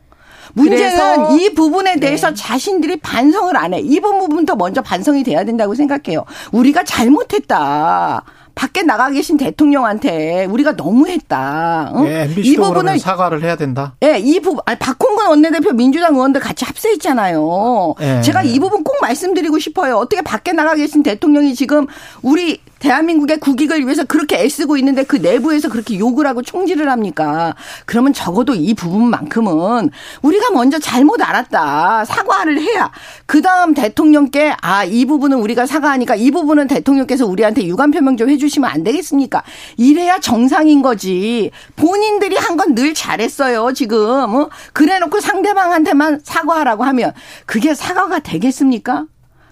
문제는 0.56 1.32
이 1.38 1.50
부분에 1.54 1.94
네. 1.94 2.00
대해서 2.00 2.32
자신들이 2.32 2.96
반성을 2.96 3.54
안 3.56 3.74
해. 3.74 3.80
이 3.80 4.00
부분부터 4.00 4.56
먼저 4.56 4.80
반성이 4.80 5.22
돼야 5.22 5.44
된다고 5.44 5.74
생각해요. 5.74 6.24
우리가 6.50 6.82
잘못했다. 6.84 8.24
밖에 8.54 8.82
나가 8.82 9.10
계신 9.10 9.36
대통령한테 9.36 10.46
우리가 10.46 10.72
너무했다. 10.72 11.90
어? 11.92 12.06
예, 12.06 12.26
이 12.38 12.56
부분을 12.56 12.98
사과를 12.98 13.42
해야 13.44 13.54
된다. 13.54 13.94
예, 14.02 14.18
이 14.18 14.40
부분, 14.40 14.60
아니, 14.64 14.78
박홍근 14.78 15.26
원내대표 15.26 15.72
민주당 15.72 16.14
의원들 16.14 16.40
같이 16.40 16.64
합세했잖아요. 16.64 17.94
예. 18.00 18.22
제가 18.22 18.42
이 18.44 18.58
부분 18.58 18.82
꼭 18.82 18.96
말씀드리고 19.02 19.58
싶어요. 19.58 19.96
어떻게 19.96 20.22
밖에 20.22 20.52
나가 20.52 20.74
계신 20.74 21.02
대통령이 21.02 21.54
지금 21.54 21.86
우리 22.22 22.58
대한민국의 22.78 23.40
국익을 23.40 23.84
위해서 23.84 24.04
그렇게 24.04 24.36
애쓰고 24.38 24.76
있는데 24.76 25.02
그 25.04 25.16
내부에서 25.16 25.68
그렇게 25.68 25.98
욕을 25.98 26.26
하고 26.26 26.42
총질을 26.42 26.90
합니까? 26.90 27.54
그러면 27.86 28.12
적어도 28.12 28.54
이 28.54 28.74
부분만큼은 28.74 29.90
우리가 30.22 30.50
먼저 30.52 30.78
잘못 30.78 31.22
알았다. 31.22 32.04
사과를 32.04 32.60
해야. 32.60 32.90
그 33.24 33.40
다음 33.42 33.72
대통령께 33.74 34.54
아, 34.60 34.84
이 34.84 35.04
부분은 35.06 35.38
우리가 35.38 35.66
사과하니까 35.66 36.16
이 36.16 36.30
부분은 36.30 36.66
대통령께서 36.68 37.26
우리한테 37.26 37.64
유감 37.66 37.90
표명 37.92 38.16
좀 38.16 38.28
해주시면 38.28 38.68
안 38.68 38.84
되겠습니까? 38.84 39.42
이래야 39.76 40.18
정상인 40.20 40.82
거지. 40.82 41.50
본인들이 41.76 42.36
한 42.36 42.56
건 42.56 42.74
늘 42.74 42.94
잘했어요, 42.94 43.72
지금. 43.74 44.34
어? 44.34 44.48
그래 44.72 44.98
놓고 44.98 45.20
상대방한테만 45.20 46.20
사과하라고 46.24 46.84
하면 46.84 47.12
그게 47.46 47.74
사과가 47.74 48.18
되겠습니까? 48.20 49.04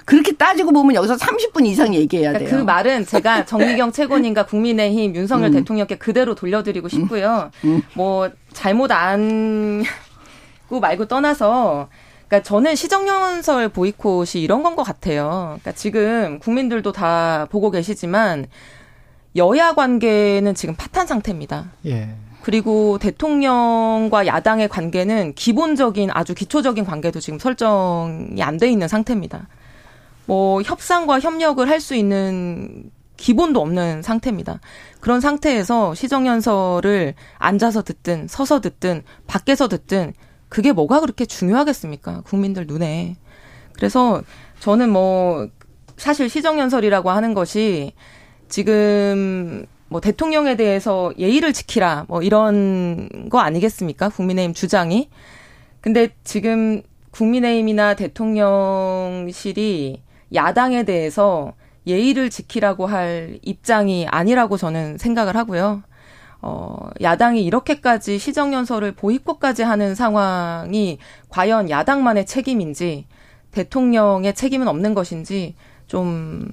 그렇게 0.04 0.32
따지고 0.32 0.73
보면 0.73 0.94
여기서 0.94 1.16
30분 1.16 1.66
이상 1.66 1.94
얘기해야 1.94 2.32
돼요. 2.32 2.38
그러니까 2.40 2.56
그 2.58 2.62
말은 2.64 3.06
제가 3.06 3.44
정미경 3.46 3.92
최고님과 3.92 4.46
국민의힘 4.46 5.14
윤석열 5.14 5.50
음. 5.50 5.52
대통령께 5.54 5.96
그대로 5.96 6.34
돌려드리고 6.34 6.88
싶고요. 6.88 7.50
음. 7.64 7.76
음. 7.76 7.82
뭐 7.94 8.30
잘못 8.52 8.90
안고 8.92 10.80
말고 10.80 11.06
떠나서 11.06 11.88
그러니까 12.28 12.42
저는 12.46 12.75
시정연설 12.75 13.68
보이콧이 13.70 14.42
이런 14.42 14.62
건 14.62 14.75
것 14.75 14.82
같아요. 14.82 15.58
그러니까 15.61 15.73
지금 15.73 16.38
국민들도 16.40 16.90
다 16.92 17.46
보고 17.50 17.70
계시지만 17.70 18.46
여야 19.37 19.75
관계는 19.75 20.54
지금 20.54 20.75
파탄 20.75 21.06
상태입니다. 21.06 21.70
예. 21.87 22.08
그리고 22.42 22.99
대통령과 22.99 24.26
야당의 24.26 24.68
관계는 24.68 25.34
기본적인 25.34 26.11
아주 26.12 26.34
기초적인 26.34 26.84
관계도 26.84 27.20
지금 27.20 27.38
설정이 27.38 28.42
안 28.42 28.58
돼 28.58 28.68
있는 28.70 28.87
상태입니다. 28.88 29.46
뭐 30.26 30.62
협상과 30.62 31.21
협력을 31.21 31.69
할 31.69 31.81
수 31.81 31.95
있는 31.95 32.90
기본도 33.16 33.61
없는 33.61 34.02
상태입니다. 34.02 34.61
그런 35.00 35.21
상태에서 35.21 35.95
시정연설을 35.95 37.14
앉아서 37.38 37.83
듣든 37.83 38.26
서서 38.28 38.61
듣든 38.61 39.02
밖에서 39.26 39.69
듣든 39.69 40.14
그게 40.49 40.73
뭐가 40.73 41.00
그렇게 41.00 41.25
중요하겠습니까? 41.25 42.23
국민들 42.23 42.66
눈에. 42.66 43.16
그래서 43.73 44.23
저는 44.61 44.90
뭐 44.90 45.49
사실 45.97 46.28
시정연설이라고 46.28 47.11
하는 47.11 47.35
것이 47.35 47.93
지금 48.49 49.66
뭐 49.88 50.00
대통령에 50.00 50.57
대해서 50.57 51.12
예의를 51.19 51.52
지키라 51.52 52.07
뭐 52.09 52.23
이런 52.23 53.09
거 53.31 53.38
아니겠습니까? 53.38 54.09
국민의힘 54.09 54.54
주장이. 54.54 55.09
근데 55.81 56.09
지금 56.25 56.83
국민의힘이나 57.11 57.95
대통령실이 57.95 59.35
야당에 60.35 60.85
대해서 60.85 61.55
예의를 61.87 62.31
지키라고 62.31 62.87
할 62.87 63.38
입장이 63.43 64.07
아니라고 64.09 64.57
저는 64.57 64.99
생각을 64.99 65.37
하고요. 65.37 65.83
어, 66.41 66.91
야당이 67.00 67.43
이렇게까지 67.45 68.19
시정연설을 68.19 68.93
보이콧까지 68.93 69.62
하는 69.62 69.95
상황이 69.95 70.99
과연 71.31 71.71
야당만의 71.71 72.26
책임인지 72.26 73.07
대통령의 73.50 74.35
책임은 74.35 74.69
없는 74.69 74.95
것인지 74.95 75.55
좀 75.87 76.50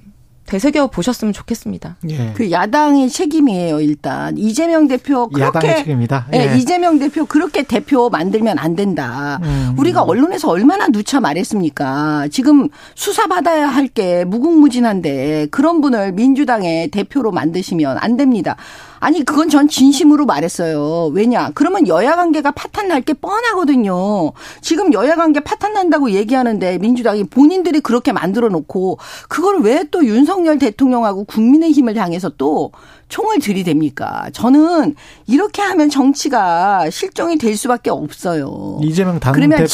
되새겨 0.52 0.88
보셨으면 0.88 1.32
좋겠습니다. 1.32 1.96
예. 2.10 2.32
그 2.34 2.50
야당의 2.50 3.08
책임이에요, 3.08 3.80
일단. 3.80 4.36
이재명 4.36 4.86
대표 4.86 5.26
그렇게 5.30 5.58
야당의 5.58 5.76
책임이다. 5.78 6.26
예. 6.34 6.38
네, 6.46 6.58
이재명 6.58 6.98
대표 6.98 7.24
그렇게 7.24 7.62
대표 7.62 8.10
만들면 8.10 8.58
안 8.58 8.76
된다. 8.76 9.40
음. 9.42 9.74
우리가 9.78 10.02
언론에서 10.02 10.50
얼마나 10.50 10.88
누차 10.88 11.20
말했습니까? 11.20 12.28
지금 12.30 12.68
수사 12.94 13.26
받아야 13.26 13.66
할 13.68 13.92
게 13.94 14.24
무궁무진한데 14.24 15.48
그런 15.50 15.82
분을 15.82 16.12
민주당의 16.12 16.88
대표로 16.88 17.30
만드시면 17.30 17.98
안 18.00 18.16
됩니다. 18.16 18.56
아니 19.04 19.24
그건 19.24 19.48
전 19.48 19.66
진심으로 19.66 20.26
말했어요. 20.26 21.06
왜냐? 21.12 21.50
그러면 21.54 21.88
여야 21.88 22.14
관계가 22.14 22.52
파탄 22.52 22.86
날 22.86 23.02
게 23.02 23.14
뻔하거든요. 23.14 24.30
지금 24.60 24.92
여야 24.92 25.16
관계 25.16 25.40
파탄 25.40 25.72
난다고 25.72 26.12
얘기하는데 26.12 26.78
민주당이 26.78 27.24
본인들이 27.24 27.80
그렇게 27.80 28.12
만들어 28.12 28.48
놓고 28.48 28.98
그걸 29.28 29.60
왜 29.62 29.82
또 29.90 30.06
윤석열 30.06 30.58
대통령하고 30.58 31.24
국민의힘을 31.24 31.96
향해서 31.96 32.30
또 32.38 32.70
총을 33.08 33.38
들이댑니까? 33.38 34.32
저는 34.32 34.94
이렇게 35.26 35.62
하면 35.62 35.90
정치가 35.90 36.88
실종이 36.90 37.36
될 37.38 37.56
수밖에 37.56 37.90
없어요. 37.90 38.78
이재명 38.82 39.18
당 39.18 39.32
대표가 39.34 39.66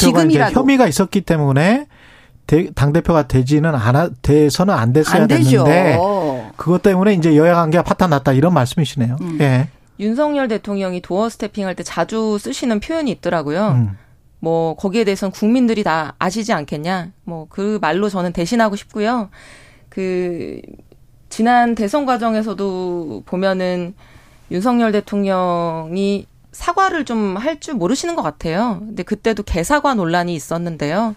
이제 0.48 0.54
혐의가 0.54 0.86
있었기 0.88 1.20
때문에 1.20 1.86
당 2.74 2.94
대표가 2.94 3.28
되지는 3.28 3.74
않아 3.74 4.08
돼서는 4.22 4.72
안 4.72 4.94
됐어야 4.94 5.22
안 5.22 5.28
됐는데 5.28 5.98
그것 6.58 6.82
때문에 6.82 7.14
이제 7.14 7.36
여야 7.36 7.54
관계가 7.54 7.82
파탄 7.84 8.10
났다 8.10 8.32
이런 8.32 8.52
말씀이시네요. 8.52 9.16
음. 9.20 9.38
예. 9.40 9.68
윤석열 10.00 10.48
대통령이 10.48 11.00
도어 11.00 11.28
스태핑 11.30 11.66
할 11.66 11.74
때 11.74 11.82
자주 11.82 12.36
쓰시는 12.38 12.80
표현이 12.80 13.10
있더라고요. 13.12 13.68
음. 13.70 13.96
뭐 14.40 14.74
거기에 14.76 15.04
대해서는 15.04 15.32
국민들이 15.32 15.82
다 15.82 16.14
아시지 16.18 16.52
않겠냐. 16.52 17.12
뭐 17.24 17.46
그 17.48 17.78
말로 17.80 18.08
저는 18.08 18.32
대신하고 18.32 18.76
싶고요. 18.76 19.30
그 19.88 20.60
지난 21.30 21.74
대선 21.74 22.06
과정에서도 22.06 23.22
보면은 23.26 23.94
윤석열 24.50 24.92
대통령이 24.92 26.26
사과를 26.52 27.04
좀 27.04 27.36
할 27.36 27.60
줄 27.60 27.74
모르시는 27.74 28.16
것 28.16 28.22
같아요. 28.22 28.78
근데 28.80 29.02
그때도 29.02 29.42
개사과 29.44 29.94
논란이 29.94 30.34
있었는데요. 30.34 31.14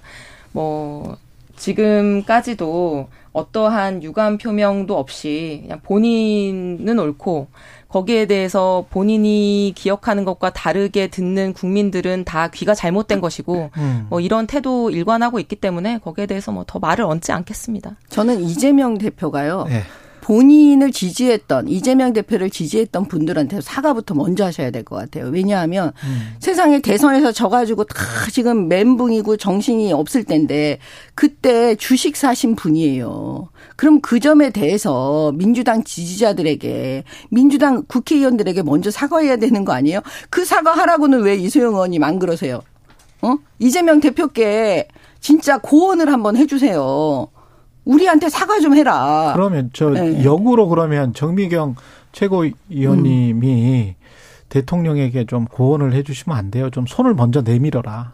뭐 0.51 1.17
지금까지도 1.61 3.07
어떠한 3.33 4.03
유감 4.03 4.37
표명도 4.39 4.97
없이 4.97 5.59
그냥 5.63 5.79
본인은 5.83 6.99
옳고 6.99 7.47
거기에 7.87 8.25
대해서 8.25 8.85
본인이 8.89 9.73
기억하는 9.75 10.23
것과 10.25 10.51
다르게 10.51 11.07
듣는 11.07 11.53
국민들은 11.53 12.23
다 12.25 12.49
귀가 12.49 12.73
잘못된 12.73 13.21
것이고 13.21 13.69
음. 13.77 14.07
뭐 14.09 14.19
이런 14.19 14.47
태도 14.47 14.89
일관하고 14.89 15.39
있기 15.39 15.55
때문에 15.57 15.99
거기에 15.99 16.25
대해서 16.25 16.51
뭐 16.51 16.61
더 16.67 16.79
말을 16.79 17.03
얹지 17.03 17.31
않겠습니다. 17.33 17.97
저는 18.09 18.41
이재명 18.43 18.97
대표가요. 18.97 19.65
네. 19.67 19.81
본인을 20.21 20.91
지지했던 20.91 21.67
이재명 21.67 22.13
대표를 22.13 22.49
지지했던 22.49 23.07
분들한테 23.07 23.59
사과부터 23.61 24.13
먼저 24.15 24.45
하셔야 24.45 24.69
될 24.71 24.83
것 24.83 24.95
같아요. 24.95 25.27
왜냐하면 25.31 25.91
음. 26.03 26.35
세상에 26.39 26.79
대선에서 26.79 27.31
져가지고 27.31 27.83
다 27.85 27.95
지금 28.31 28.67
멘붕이고 28.67 29.37
정신이 29.37 29.91
없을 29.93 30.23
텐데 30.23 30.79
그때 31.15 31.75
주식 31.75 32.15
사신 32.15 32.55
분이에요. 32.55 33.49
그럼 33.75 34.01
그 34.01 34.19
점에 34.19 34.51
대해서 34.51 35.31
민주당 35.35 35.83
지지자들에게 35.83 37.03
민주당 37.29 37.83
국회의원들에게 37.87 38.63
먼저 38.63 38.91
사과해야 38.91 39.37
되는 39.37 39.65
거 39.65 39.73
아니에요? 39.73 40.01
그 40.29 40.45
사과하라고는 40.45 41.21
왜 41.21 41.35
이소영 41.35 41.73
의원님 41.73 42.03
안 42.03 42.19
그러세요? 42.19 42.61
어? 43.21 43.37
이재명 43.59 43.99
대표께 43.99 44.87
진짜 45.19 45.57
고언을 45.59 46.11
한번 46.11 46.35
해주세요. 46.35 47.27
우리한테 47.85 48.29
사과 48.29 48.59
좀 48.59 48.75
해라. 48.75 49.31
그러면 49.35 49.69
저 49.73 49.89
네. 49.89 50.23
역으로 50.23 50.67
그러면 50.67 51.13
정미경 51.13 51.75
최고위원님이 52.11 53.95
음. 53.97 54.01
대통령에게 54.49 55.25
좀 55.25 55.45
고언을 55.45 55.93
해주시면 55.93 56.37
안 56.37 56.51
돼요. 56.51 56.69
좀 56.69 56.85
손을 56.85 57.13
먼저 57.13 57.41
내밀어라. 57.41 58.13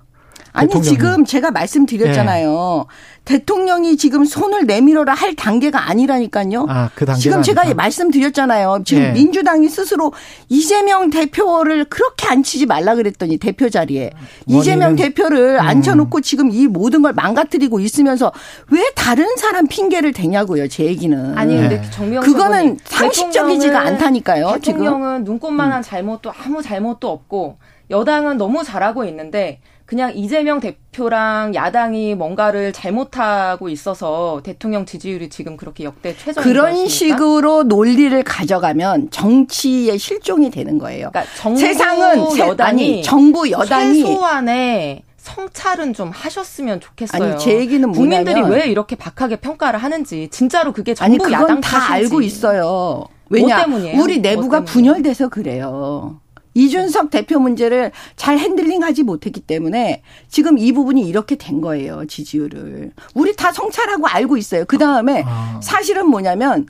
아니 0.54 0.68
대통령이. 0.68 0.84
지금 0.90 1.26
제가 1.26 1.52
말씀드렸잖아요. 1.52 2.86
네. 2.88 3.18
대통령이 3.26 3.98
지금 3.98 4.24
손을 4.24 4.66
내밀어라 4.66 5.14
할 5.14 5.36
단계가 5.36 5.90
아니라니까요. 5.90 6.66
아, 6.70 6.90
그 6.96 7.06
단계 7.06 7.22
지금 7.22 7.44
제가 7.44 7.62
아니다. 7.64 7.76
말씀드렸잖아요. 7.76 8.84
지금 8.86 9.04
네. 9.04 9.12
민주당이 9.12 9.68
스스로 9.68 10.14
이재명 10.48 11.10
대표를 11.10 11.86
그렇게 11.86 12.28
앉히지 12.28 12.66
말라 12.66 12.96
그랬더니 12.96 13.38
대표 13.38 13.70
자리에 13.70 14.12
이재명 14.46 14.96
대표를 14.96 15.56
음. 15.56 15.60
앉혀놓고 15.60 16.22
지금 16.22 16.52
이 16.52 16.68
모든 16.68 17.02
걸 17.02 17.14
망가뜨리고 17.14 17.82
있으면서 17.82 18.32
왜 18.72 18.82
다른 18.96 19.36
사람 19.36 19.68
핑계를 19.68 20.14
대냐고요. 20.14 20.70
제 20.70 20.86
얘기는. 20.86 21.38
아니 21.38 21.58
근데 21.58 21.82
네. 21.82 21.90
정명 21.92 22.24
그거는 22.24 22.78
상식적이지가 22.86 23.80
않다니까요. 23.80 24.60
대통령은 24.62 25.26
눈꽃만한 25.26 25.80
음. 25.80 25.84
잘못도 25.84 26.32
아무 26.32 26.62
잘못도 26.62 27.10
없고 27.10 27.58
여당은 27.90 28.38
너무 28.38 28.64
잘하고 28.64 29.06
있는데 29.06 29.60
그냥 29.88 30.12
이재명 30.14 30.60
대표랑 30.60 31.56
야당이 31.56 32.16
뭔가를 32.16 32.74
잘못하고 32.74 33.70
있어서 33.70 34.42
대통령 34.44 34.86
지지율이 34.86 35.30
지금 35.30 35.56
그렇게 35.56 35.86
역대 35.86 36.14
최저인 36.14 36.44
그런 36.44 36.72
것입니까? 36.74 36.94
식으로 36.94 37.64
논리를 37.64 38.22
가져가면 38.22 39.12
정치의 39.12 39.98
실종이 39.98 40.52
되는 40.52 40.78
거예요. 40.78 41.10
그러니까 41.12 41.34
정부 41.38 41.60
세상은 41.62 42.38
여당이 42.38 42.84
아니, 42.84 43.02
정부 43.02 43.50
여당이 43.50 44.02
최소한의 44.02 45.04
성찰은 45.16 45.94
좀 45.94 46.10
하셨으면 46.10 46.82
좋겠어요. 46.82 47.24
아니 47.24 47.40
제 47.40 47.58
얘기는 47.58 47.90
국민들이 47.90 48.42
왜 48.42 48.68
이렇게 48.68 48.98
박하게 48.98 49.38
평가를 49.38 49.82
하는지 49.82 50.28
진짜로 50.30 50.74
그게 50.74 50.96
정부 50.96 51.24
아니, 51.24 51.34
야당 51.34 51.62
다 51.62 51.80
탓인지. 51.80 51.94
알고 51.94 52.22
있어요. 52.24 53.06
왜냐 53.30 53.66
뭐 53.68 53.80
우리 54.04 54.20
내부가 54.20 54.60
뭐 54.60 54.66
분열돼서 54.66 55.30
그래요. 55.30 56.20
이준석 56.58 57.12
대표 57.12 57.40
문제를 57.40 57.92
잘 58.16 58.40
핸들링하지 58.40 59.04
못했기 59.04 59.42
때문에 59.42 60.02
지금 60.28 60.58
이 60.58 60.72
부분이 60.72 61.08
이렇게 61.08 61.36
된 61.36 61.62
거예요 61.62 62.06
지지율을. 62.08 62.92
우리 63.14 63.36
다 63.36 63.52
성찰하고 63.52 64.08
알고 64.08 64.38
있어요. 64.38 64.66
그 64.66 64.80
다음에 64.80 65.24
아. 65.28 65.60
사실은 65.62 66.08
뭐냐면 66.10 66.66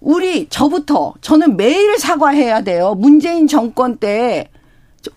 우리 0.00 0.48
저부터 0.48 1.14
저는 1.20 1.56
매일 1.56 1.98
사과해야 1.98 2.60
돼요. 2.60 2.94
문재인 2.94 3.48
정권 3.48 3.96
때 3.96 4.48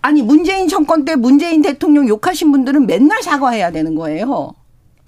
아니 0.02 0.22
문재인 0.22 0.66
정권 0.66 1.04
때 1.04 1.14
문재인 1.14 1.62
대통령 1.62 2.08
욕하신 2.08 2.50
분들은 2.50 2.86
맨날 2.86 3.22
사과해야 3.22 3.70
되는 3.70 3.94
거예요. 3.94 4.54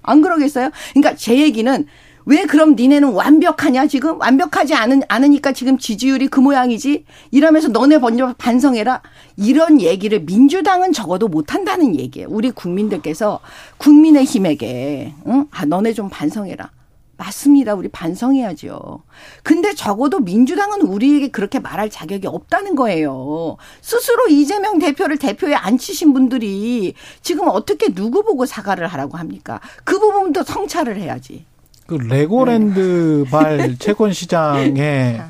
안 0.01 0.21
그러겠어요? 0.21 0.69
그러니까 0.93 1.15
제 1.15 1.37
얘기는 1.39 1.85
왜 2.25 2.45
그럼 2.45 2.75
니네는 2.75 3.09
완벽하냐 3.13 3.87
지금 3.87 4.19
완벽하지 4.19 4.73
않은 4.75 5.03
않으니까 5.07 5.51
지금 5.51 5.77
지지율이 5.77 6.27
그 6.27 6.39
모양이지 6.39 7.05
이러면서 7.31 7.67
너네 7.69 7.97
먼저 7.97 8.33
반성해라 8.37 9.01
이런 9.37 9.81
얘기를 9.81 10.21
민주당은 10.21 10.93
적어도 10.93 11.27
못 11.27 11.53
한다는 11.53 11.95
얘기예요. 11.95 12.27
우리 12.29 12.51
국민들께서 12.51 13.39
국민의힘에게 13.77 15.13
응? 15.27 15.47
아 15.51 15.65
너네 15.65 15.93
좀 15.93 16.09
반성해라. 16.09 16.69
맞습니다. 17.15 17.75
우리 17.75 17.89
반성해야죠. 17.89 19.03
근데 19.43 19.73
적어도 19.73 20.19
민주당은 20.19 20.81
우리에게 20.81 21.29
그렇게 21.29 21.59
말할 21.59 21.89
자격이 21.89 22.27
없다는 22.27 22.75
거예요. 22.75 23.57
스스로 23.81 24.27
이재명 24.27 24.79
대표를 24.79 25.17
대표에 25.17 25.53
앉히신 25.53 26.13
분들이 26.13 26.95
지금 27.21 27.47
어떻게 27.47 27.93
누구 27.93 28.23
보고 28.23 28.45
사과를 28.45 28.87
하라고 28.87 29.17
합니까? 29.17 29.61
그 29.83 29.99
부분도 29.99 30.43
성찰을 30.43 30.97
해야지. 30.97 31.45
그 31.85 31.95
레고랜드 31.95 33.25
발 33.29 33.75
채권 33.79 34.13
시장의 34.13 35.21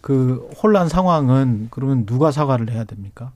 그 0.00 0.48
혼란 0.62 0.88
상황은 0.88 1.68
그러면 1.70 2.06
누가 2.06 2.30
사과를 2.30 2.70
해야 2.70 2.84
됩니까? 2.84 3.32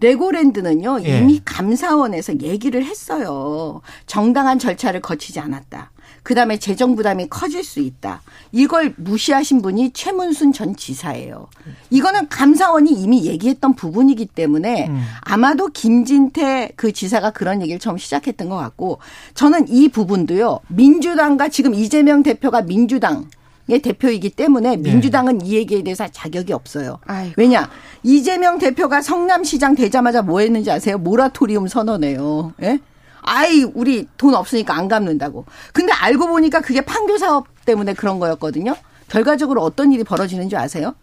레고랜드는요 0.00 1.00
예. 1.04 1.20
이미 1.20 1.40
감사원에서 1.44 2.40
얘기를 2.40 2.84
했어요. 2.84 3.80
정당한 4.06 4.58
절차를 4.58 5.00
거치지 5.00 5.38
않았다. 5.38 5.92
그다음에 6.22 6.58
재정 6.58 6.94
부담이 6.94 7.28
커질 7.28 7.64
수 7.64 7.80
있다. 7.80 8.22
이걸 8.52 8.94
무시하신 8.96 9.62
분이 9.62 9.92
최문순 9.92 10.52
전 10.52 10.76
지사예요. 10.76 11.48
이거는 11.90 12.28
감사원이 12.28 12.90
이미 12.92 13.26
얘기했던 13.26 13.74
부분이기 13.74 14.26
때문에 14.26 14.88
음. 14.88 15.02
아마도 15.22 15.68
김진태 15.68 16.72
그 16.76 16.92
지사가 16.92 17.30
그런 17.30 17.60
얘기를 17.62 17.80
처음 17.80 17.98
시작했던 17.98 18.48
것 18.48 18.56
같고 18.56 18.98
저는 19.34 19.68
이 19.68 19.88
부분도요 19.88 20.60
민주당과 20.68 21.48
지금 21.48 21.74
이재명 21.74 22.22
대표가 22.22 22.62
민주당 22.62 23.26
의 23.68 23.78
대표이기 23.78 24.30
때문에 24.30 24.76
민주당은 24.76 25.46
이 25.46 25.54
얘기에 25.54 25.84
대해서 25.84 26.08
자격이 26.08 26.52
없어요. 26.52 26.98
아이고. 27.06 27.34
왜냐 27.36 27.70
이재명 28.02 28.58
대표가 28.58 29.00
성남시장 29.00 29.76
되자마자 29.76 30.20
뭐 30.20 30.40
했는지 30.40 30.68
아세요? 30.68 30.98
모라토리움 30.98 31.68
선언해요. 31.68 32.54
예? 32.62 32.80
아이 33.22 33.62
우리 33.62 34.06
돈 34.16 34.34
없으니까 34.34 34.74
안 34.76 34.88
갚는다고. 34.88 35.44
근데 35.72 35.92
알고 35.92 36.26
보니까 36.28 36.60
그게 36.60 36.80
판교 36.82 37.18
사업 37.18 37.46
때문에 37.64 37.94
그런 37.94 38.18
거였거든요. 38.18 38.74
결과적으로 39.08 39.62
어떤 39.62 39.92
일이 39.92 40.04
벌어지는 40.04 40.48
줄 40.48 40.58
아세요? 40.58 40.94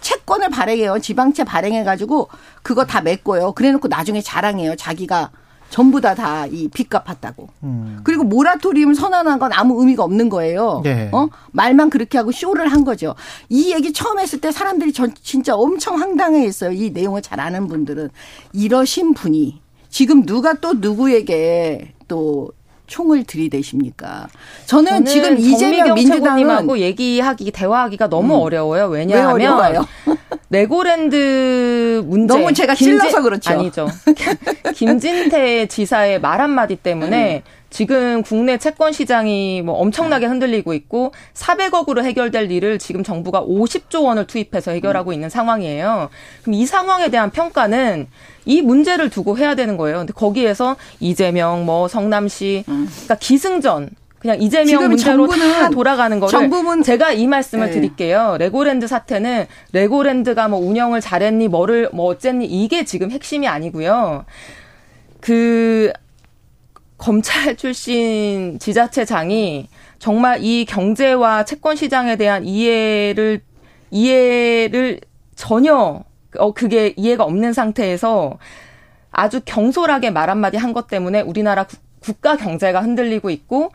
채권을 0.00 0.50
발행해요. 0.50 0.98
지방채 1.00 1.44
발행해가지고 1.44 2.28
그거 2.62 2.84
다 2.84 3.00
메꿔요. 3.00 3.52
그래놓고 3.52 3.88
나중에 3.88 4.20
자랑해요. 4.20 4.76
자기가 4.76 5.30
전부 5.70 6.00
다 6.00 6.14
다 6.14 6.46
이 6.46 6.68
빚 6.68 6.88
갚았다고. 6.88 7.48
음. 7.64 8.00
그리고 8.02 8.24
모라토리움 8.24 8.94
선언한 8.94 9.38
건 9.38 9.52
아무 9.52 9.78
의미가 9.80 10.02
없는 10.02 10.30
거예요. 10.30 10.80
네. 10.82 11.10
어? 11.12 11.28
말만 11.52 11.90
그렇게 11.90 12.16
하고 12.16 12.32
쇼를 12.32 12.68
한 12.68 12.84
거죠. 12.84 13.14
이 13.50 13.72
얘기 13.74 13.92
처음 13.92 14.18
했을 14.18 14.40
때 14.40 14.50
사람들이 14.50 14.92
전 14.94 15.12
진짜 15.22 15.54
엄청 15.54 16.00
황당해 16.00 16.40
했어요. 16.40 16.70
이 16.72 16.90
내용을 16.90 17.20
잘 17.20 17.38
아는 17.40 17.66
분들은. 17.68 18.08
이러신 18.54 19.12
분이 19.14 19.60
지금 19.88 20.24
누가 20.24 20.54
또 20.54 20.74
누구에게 20.74 21.92
또 22.06 22.50
총을 22.88 23.24
들이대십니까? 23.24 24.28
저는, 24.66 25.04
저는 25.04 25.06
지금 25.06 25.38
이재명 25.38 25.94
최고님하고 25.94 26.78
얘기하기 26.78 27.50
대화하기가 27.52 28.08
너무 28.08 28.34
음. 28.34 28.40
어려워요. 28.40 28.86
왜 28.88 29.04
왜냐하면? 29.04 29.84
레고랜드 30.50 32.02
문제 32.08 32.34
너무 32.34 32.52
제가 32.52 32.74
찔러서 32.74 33.22
그렇죠. 33.22 33.50
아니죠. 33.50 33.88
김진태 34.74 35.66
지사의 35.66 36.20
말 36.20 36.40
한마디 36.40 36.76
때문에 36.76 37.42
음. 37.44 37.57
지금 37.70 38.22
국내 38.22 38.56
채권 38.56 38.92
시장이 38.92 39.62
뭐 39.62 39.74
엄청나게 39.74 40.26
흔들리고 40.26 40.72
있고 40.74 41.12
400억으로 41.34 42.02
해결될 42.02 42.50
일을 42.50 42.78
지금 42.78 43.02
정부가 43.02 43.42
50조 43.42 44.04
원을 44.04 44.26
투입해서 44.26 44.70
해결하고 44.72 45.12
있는 45.12 45.28
상황이에요. 45.28 46.08
그럼 46.42 46.54
이 46.54 46.66
상황에 46.66 47.10
대한 47.10 47.30
평가는 47.30 48.06
이 48.46 48.62
문제를 48.62 49.10
두고 49.10 49.36
해야 49.36 49.54
되는 49.54 49.76
거예요. 49.76 49.98
근데 49.98 50.12
거기에서 50.12 50.76
이재명 51.00 51.66
뭐 51.66 51.88
성남시 51.88 52.64
그러니까 52.66 53.14
기승전 53.16 53.90
그냥 54.18 54.40
이재명 54.40 54.82
음. 54.82 54.88
문제로 54.88 55.28
다 55.28 55.70
돌아가는 55.70 56.18
거를 56.18 56.30
정부는 56.30 56.82
제가 56.82 57.12
이 57.12 57.26
말씀을 57.26 57.66
네. 57.66 57.72
드릴게요. 57.72 58.36
레고랜드 58.38 58.86
사태는 58.86 59.46
레고랜드가 59.72 60.48
뭐 60.48 60.58
운영을 60.58 61.00
잘했니 61.00 61.48
뭐를 61.48 61.90
뭐 61.92 62.06
어쨌니 62.06 62.46
이게 62.46 62.84
지금 62.84 63.10
핵심이 63.10 63.46
아니고요. 63.46 64.24
그 65.20 65.92
검찰 66.98 67.56
출신 67.56 68.58
지자체장이 68.58 69.68
정말 69.98 70.42
이 70.44 70.64
경제와 70.64 71.44
채권 71.44 71.76
시장에 71.76 72.16
대한 72.16 72.44
이해를 72.44 73.40
이해를 73.90 75.00
전혀 75.34 76.02
어 76.38 76.52
그게 76.52 76.92
이해가 76.96 77.24
없는 77.24 77.52
상태에서 77.52 78.38
아주 79.10 79.40
경솔하게 79.44 80.10
말 80.10 80.28
한마디 80.30 80.56
한 80.58 80.72
것 80.74 80.88
때문에 80.88 81.22
우리나라 81.22 81.64
국- 81.64 81.80
국가 82.00 82.36
경제가 82.36 82.80
흔들리고 82.82 83.30
있고 83.30 83.70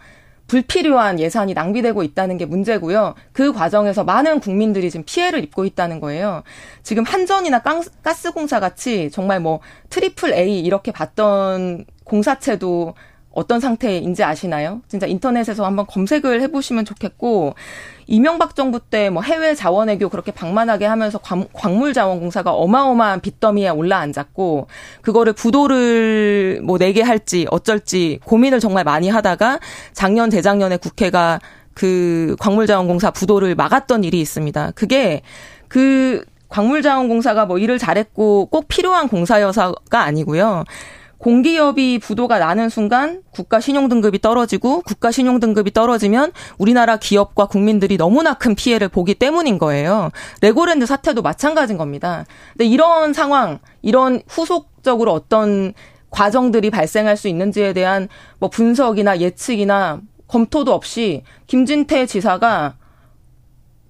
불필요한 0.48 1.20
예산이 1.20 1.54
낭비되고 1.54 2.04
있다는 2.04 2.38
게 2.38 2.46
문제고요. 2.46 3.16
그 3.32 3.52
과정에서 3.54 4.04
많은 4.04 4.40
국민들이 4.40 4.92
지금 4.92 5.04
피해를 5.06 5.44
입고 5.44 5.66
있다는 5.66 6.00
거예요. 6.00 6.44
지금 6.84 7.04
한전이나 7.06 7.60
깡- 7.64 7.82
가스공사 8.04 8.60
같이 8.60 9.10
정말 9.12 9.40
뭐 9.40 9.62
triple 9.90 10.34
A 10.34 10.60
이렇게 10.60 10.92
봤던 10.92 11.86
공사채도 12.04 12.94
어떤 13.34 13.60
상태인지 13.60 14.24
아시나요? 14.24 14.82
진짜 14.88 15.08
인터넷에서 15.08 15.66
한번 15.66 15.86
검색을 15.88 16.42
해보시면 16.42 16.86
좋겠고 16.86 17.56
이명박 18.08 18.56
정부 18.56 18.80
때 18.80 19.10
뭐 19.10 19.22
해외 19.22 19.56
자원외교 19.56 20.10
그렇게 20.10 20.32
방만하게 20.32 20.86
하면서 20.86 21.18
광, 21.18 21.46
광물 21.54 21.94
자원공사가 21.94 22.52
어마어마한 22.52 23.22
빚더미에 23.22 23.70
올라앉았고 23.70 24.68
그거를 25.02 25.34
부도를 25.34 26.62
뭐 26.64 26.78
내게 26.78 27.02
할지 27.02 27.48
어쩔지 27.52 28.20
고민을 28.26 28.60
정말 28.60 28.84
많이 28.84 29.10
하다가 29.10 29.60
작년 29.94 30.30
재작년에 30.30 30.78
국회가 30.78 31.40
그 31.74 32.36
광물자원공사 32.40 33.12
부도를 33.12 33.56
막았던 33.56 34.04
일이 34.04 34.22
있습니다. 34.22 34.72
그게 34.76 35.22
그 35.68 36.24
광물자원공사가 36.50 37.46
뭐 37.46 37.58
일을 37.58 37.80
잘했고 37.80 38.46
꼭 38.48 38.68
필요한 38.68 39.08
공사여서가 39.08 40.02
아니고요. 40.02 40.64
공기업이 41.24 42.00
부도가 42.00 42.38
나는 42.38 42.68
순간 42.68 43.24
국가 43.32 43.62
신용 43.62 43.88
등급이 43.88 44.20
떨어지고 44.20 44.82
국가 44.82 45.10
신용 45.10 45.40
등급이 45.40 45.72
떨어지면 45.72 46.34
우리나라 46.58 46.98
기업과 46.98 47.46
국민들이 47.46 47.96
너무나 47.96 48.34
큰 48.34 48.56
피해를 48.56 48.90
보기 48.90 49.16
때문인 49.16 49.58
거예요. 49.58 50.12
레고랜드 50.42 50.86
사태도 50.86 51.22
마찬가지인 51.22 51.78
겁니다. 51.78 52.26
근데 52.52 52.66
이런 52.66 53.14
상황, 53.14 53.60
이런 53.82 54.22
후속적으로 54.28 55.14
어떤 55.14 55.74
과정들이 56.10 56.70
발생할 56.70 57.16
수 57.16 57.30
있는지에 57.30 57.72
대한 57.72 58.10
뭐 58.40 58.50
분석이나 58.50 59.22
예측이나 59.22 60.02
검토도 60.28 60.74
없이 60.74 61.24
김진태 61.48 62.06
지사가 62.06 62.76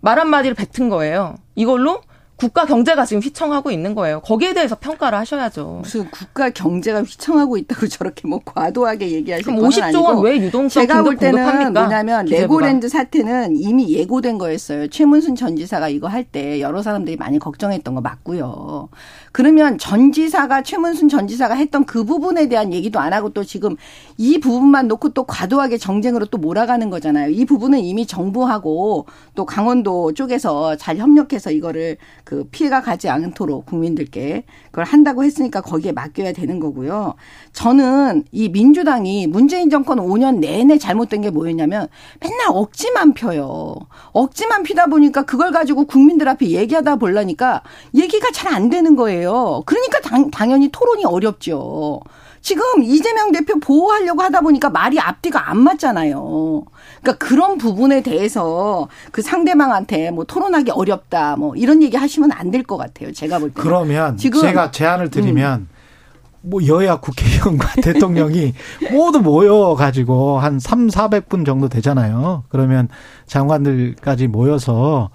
말 0.02 0.20
한마디를 0.20 0.54
뱉은 0.56 0.88
거예요. 0.90 1.38
이걸로 1.56 2.02
국가 2.44 2.66
경제가 2.66 3.06
지금 3.06 3.22
휘청하고 3.22 3.72
있는 3.72 3.96
거예요. 3.96 4.20
거기에 4.20 4.54
대해서 4.54 4.76
평가를 4.76 5.18
하셔야죠. 5.20 5.80
무슨 5.84 6.10
국가 6.12 6.50
경제가 6.50 7.04
휘청하고 7.04 7.56
있다고 7.58 7.88
저렇게 7.88 8.28
뭐 8.28 8.42
과도하게 8.44 9.12
얘기하실 9.12 9.46
건 9.46 9.56
50조 9.60 9.84
아니고 9.84 10.04
원왜 10.18 10.38
유동성 10.42 10.82
제가 10.84 11.04
볼 11.04 11.16
때는 11.16 11.42
공급합니까? 11.44 11.82
뭐냐면 11.82 12.26
기재부가. 12.26 12.42
레고랜드 12.42 12.90
사태는 12.90 13.56
이미 13.56 13.94
예고된 13.94 14.38
거였어요. 14.38 14.88
최문순 14.90 15.36
전 15.36 15.56
지사가 15.56 15.88
이거 15.90 16.08
할 16.08 16.24
때 16.34 16.62
여러 16.62 16.82
사람들이 16.82 17.16
많이 17.18 17.38
걱정했던 17.38 17.96
거 17.96 18.02
맞고요. 18.02 18.90
그러면 19.34 19.78
전 19.78 20.12
지사가 20.14 20.62
최문순 20.62 21.10
전 21.10 21.28
지사가 21.28 21.56
했던 21.56 21.86
그 21.86 22.06
부분에 22.06 22.48
대한 22.48 22.72
얘기도 22.72 23.00
안 23.00 23.12
하고 23.14 23.30
또 23.30 23.44
지금 23.44 23.76
이 24.18 24.40
부분만 24.40 24.88
놓고 24.88 25.10
또 25.10 25.26
과도하게 25.26 25.78
정쟁으로 25.80 26.28
또 26.28 26.38
몰아가는 26.38 26.90
거잖아요. 26.90 27.32
이 27.32 27.44
부분은 27.44 27.80
이미 27.80 28.06
정부하고 28.06 29.08
또 29.36 29.46
강원도 29.46 30.14
쪽에서 30.14 30.78
잘 30.78 30.98
협력해서 30.98 31.52
이거를 31.52 31.98
그 32.24 32.48
피해가 32.52 32.82
가지 32.82 33.10
않도록 33.10 33.66
국민들께 33.66 34.46
그걸 34.68 34.86
한다고 34.86 35.24
했으니까 35.24 35.62
거기에 35.62 35.92
맡겨야 35.92 36.32
되는 36.32 36.60
거고요. 36.60 37.16
저는 37.54 38.26
이 38.32 38.50
민주당이 38.50 39.28
문재인 39.28 39.70
정권 39.70 39.98
5년 39.98 40.38
내내 40.40 40.78
잘못된 40.78 41.22
게 41.22 41.32
뭐였냐면 41.32 41.88
맨날 42.22 42.48
억지만 42.50 43.14
펴요. 43.14 43.76
억지만 44.12 44.64
피다 44.64 44.86
보니까 44.88 45.24
그걸 45.24 45.52
가지고 45.52 45.86
국민들 45.86 46.30
앞에 46.30 46.48
얘기하다 46.48 46.98
보려니까 46.98 47.64
얘기가 47.96 48.30
잘 48.32 48.54
안 48.54 48.70
되는 48.70 48.96
거예요. 48.96 49.23
그러니까 49.66 50.00
당, 50.02 50.30
당연히 50.32 50.70
토론이 50.72 51.06
어렵죠. 51.06 52.00
지금 52.42 52.84
이재명 52.84 53.32
대표 53.32 53.58
보호하려고 53.60 54.22
하다 54.22 54.42
보니까 54.42 54.70
말이 54.70 55.00
앞뒤가 55.00 55.50
안 55.50 55.60
맞잖아요. 55.60 56.64
그러니까 57.02 57.26
그런 57.26 57.58
부분에 57.58 58.02
대해서 58.04 58.90
그 59.14 59.22
상대방한테 59.22 60.12
뭐 60.12 60.26
토론하기 60.26 60.72
어렵다 60.72 61.38
뭐 61.38 61.56
이런 61.56 61.82
얘기 61.82 61.96
하시면 61.96 62.32
안 62.34 62.52
될 62.52 62.64
것 62.64 62.76
같아요. 62.78 63.14
제가 63.14 63.40
볼 63.40 63.50
때. 63.50 63.62
그러면 63.62 64.18
지금- 64.18 64.42
제가 64.42 64.72
제안을 64.72 65.10
드리면 65.10 65.68
뭐 66.42 66.66
여야 66.68 66.98
국회의원과 66.98 67.76
대통령이 67.82 68.54
모두 68.92 69.22
모여 69.22 69.76
가지고 69.78 70.40
한 70.40 70.60
3, 70.60 70.88
400분 70.90 71.46
정도 71.46 71.70
되잖아요. 71.70 72.44
그러면 72.50 72.90
장관들까지 73.28 74.28
모여서 74.28 75.10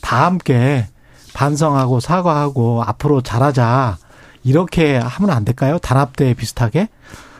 다 0.00 0.26
함께 0.26 0.86
반성하고 1.34 2.00
사과하고 2.00 2.82
앞으로 2.84 3.22
잘하자. 3.22 3.98
이렇게 4.44 4.96
하면 4.96 5.30
안 5.30 5.44
될까요? 5.44 5.78
단합대 5.78 6.34
비슷하게? 6.34 6.88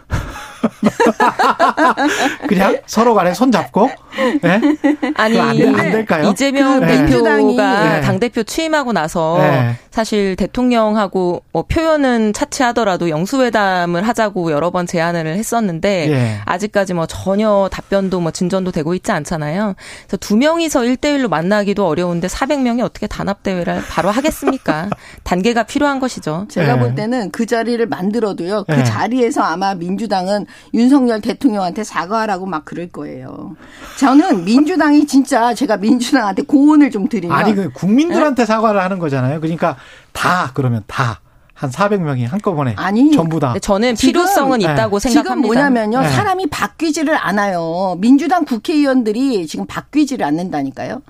그냥 2.49 2.79
서로 2.87 3.15
간에 3.15 3.35
손 3.35 3.51
잡고 3.51 3.91
네? 4.43 4.61
아니 5.17 5.39
안 5.39 5.57
돼- 5.57 5.69
안 5.69 5.91
될까요? 5.91 6.29
이재명 6.31 6.81
그 6.81 6.87
대표가 6.87 7.37
민주당이- 7.39 7.57
네. 7.57 8.01
당 8.03 8.21
대표 8.21 8.43
취임하고 8.43 8.93
나서 8.93 9.39
네. 9.41 9.77
사실 9.91 10.37
대통령하고 10.37 11.43
뭐 11.53 11.63
표현은 11.65 12.33
차치하더라도 12.33 13.09
영수회담을 13.11 14.07
하자고 14.07 14.53
여러 14.53 14.71
번 14.71 14.87
제안을 14.87 15.27
했었는데 15.37 16.11
예. 16.11 16.37
아직까지 16.45 16.95
뭐 16.95 17.07
전혀 17.07 17.69
답변도 17.71 18.21
뭐 18.21 18.31
진전도 18.31 18.71
되고 18.73 18.95
있지 18.95 19.13
않잖아요. 19.13 19.75
그래서 20.07 20.17
두 20.19 20.37
명이서 20.37 20.81
1대1로 20.81 21.29
만나기도 21.29 21.87
어려운데 21.87 22.27
400명이 22.29 22.83
어떻게 22.83 23.07
단합 23.07 23.43
대회를 23.43 23.83
바로 23.91 24.11
하겠습니까? 24.11 24.89
단계가 25.25 25.63
필요한 25.65 26.01
것이죠. 26.01 26.47
제가 26.49 26.75
네. 26.75 26.81
볼 26.81 26.95
때는 26.95 27.31
그 27.31 27.47
자리를 27.47 27.85
만들어도요. 27.87 28.65
그 28.69 28.73
네. 28.73 28.85
자리에서 28.85 29.43
아마 29.43 29.75
민주당은 29.75 30.47
윤석열 30.75 31.21
대통령한테 31.21 31.85
사과하라고 31.85 32.47
막 32.47 32.65
그럴 32.65 32.89
거예요. 32.89 33.57
저는 34.03 34.45
민주당이 34.45 35.07
진짜 35.07 35.55
제가 35.55 35.77
민주당한테 35.79 36.43
고언을 36.43 36.91
좀 36.91 37.09
드리면 37.09 37.37
아니 37.37 37.55
그 37.55 37.61
네? 37.63 37.69
국민들한테 37.73 38.45
사과를 38.45 38.83
하는 38.83 38.99
거잖아요. 38.99 39.41
그러니까 39.41 39.77
다 40.13 40.51
그러면 40.55 40.83
다 40.87 41.21
한 41.55 41.71
400명이 41.71 42.27
한꺼번에 42.29 42.75
아니, 42.77 43.13
전부 43.13 43.39
다 43.39 43.55
저는 43.61 43.95
지금- 43.95 44.09
필요성은 44.15 44.59
네. 44.59 44.65
있다고 44.73 44.99
지금 44.99 45.15
생각합니다. 45.15 45.47
뭐냐면요. 45.47 46.01
네. 46.01 46.09
사람이 46.11 46.49
바뀌지를 46.49 47.17
않아요. 47.17 47.97
민주당 48.01 48.45
국회의원들이 48.45 49.47
지금 49.47 49.65
바뀌지를 49.67 50.27
않는다니까요. 50.27 51.03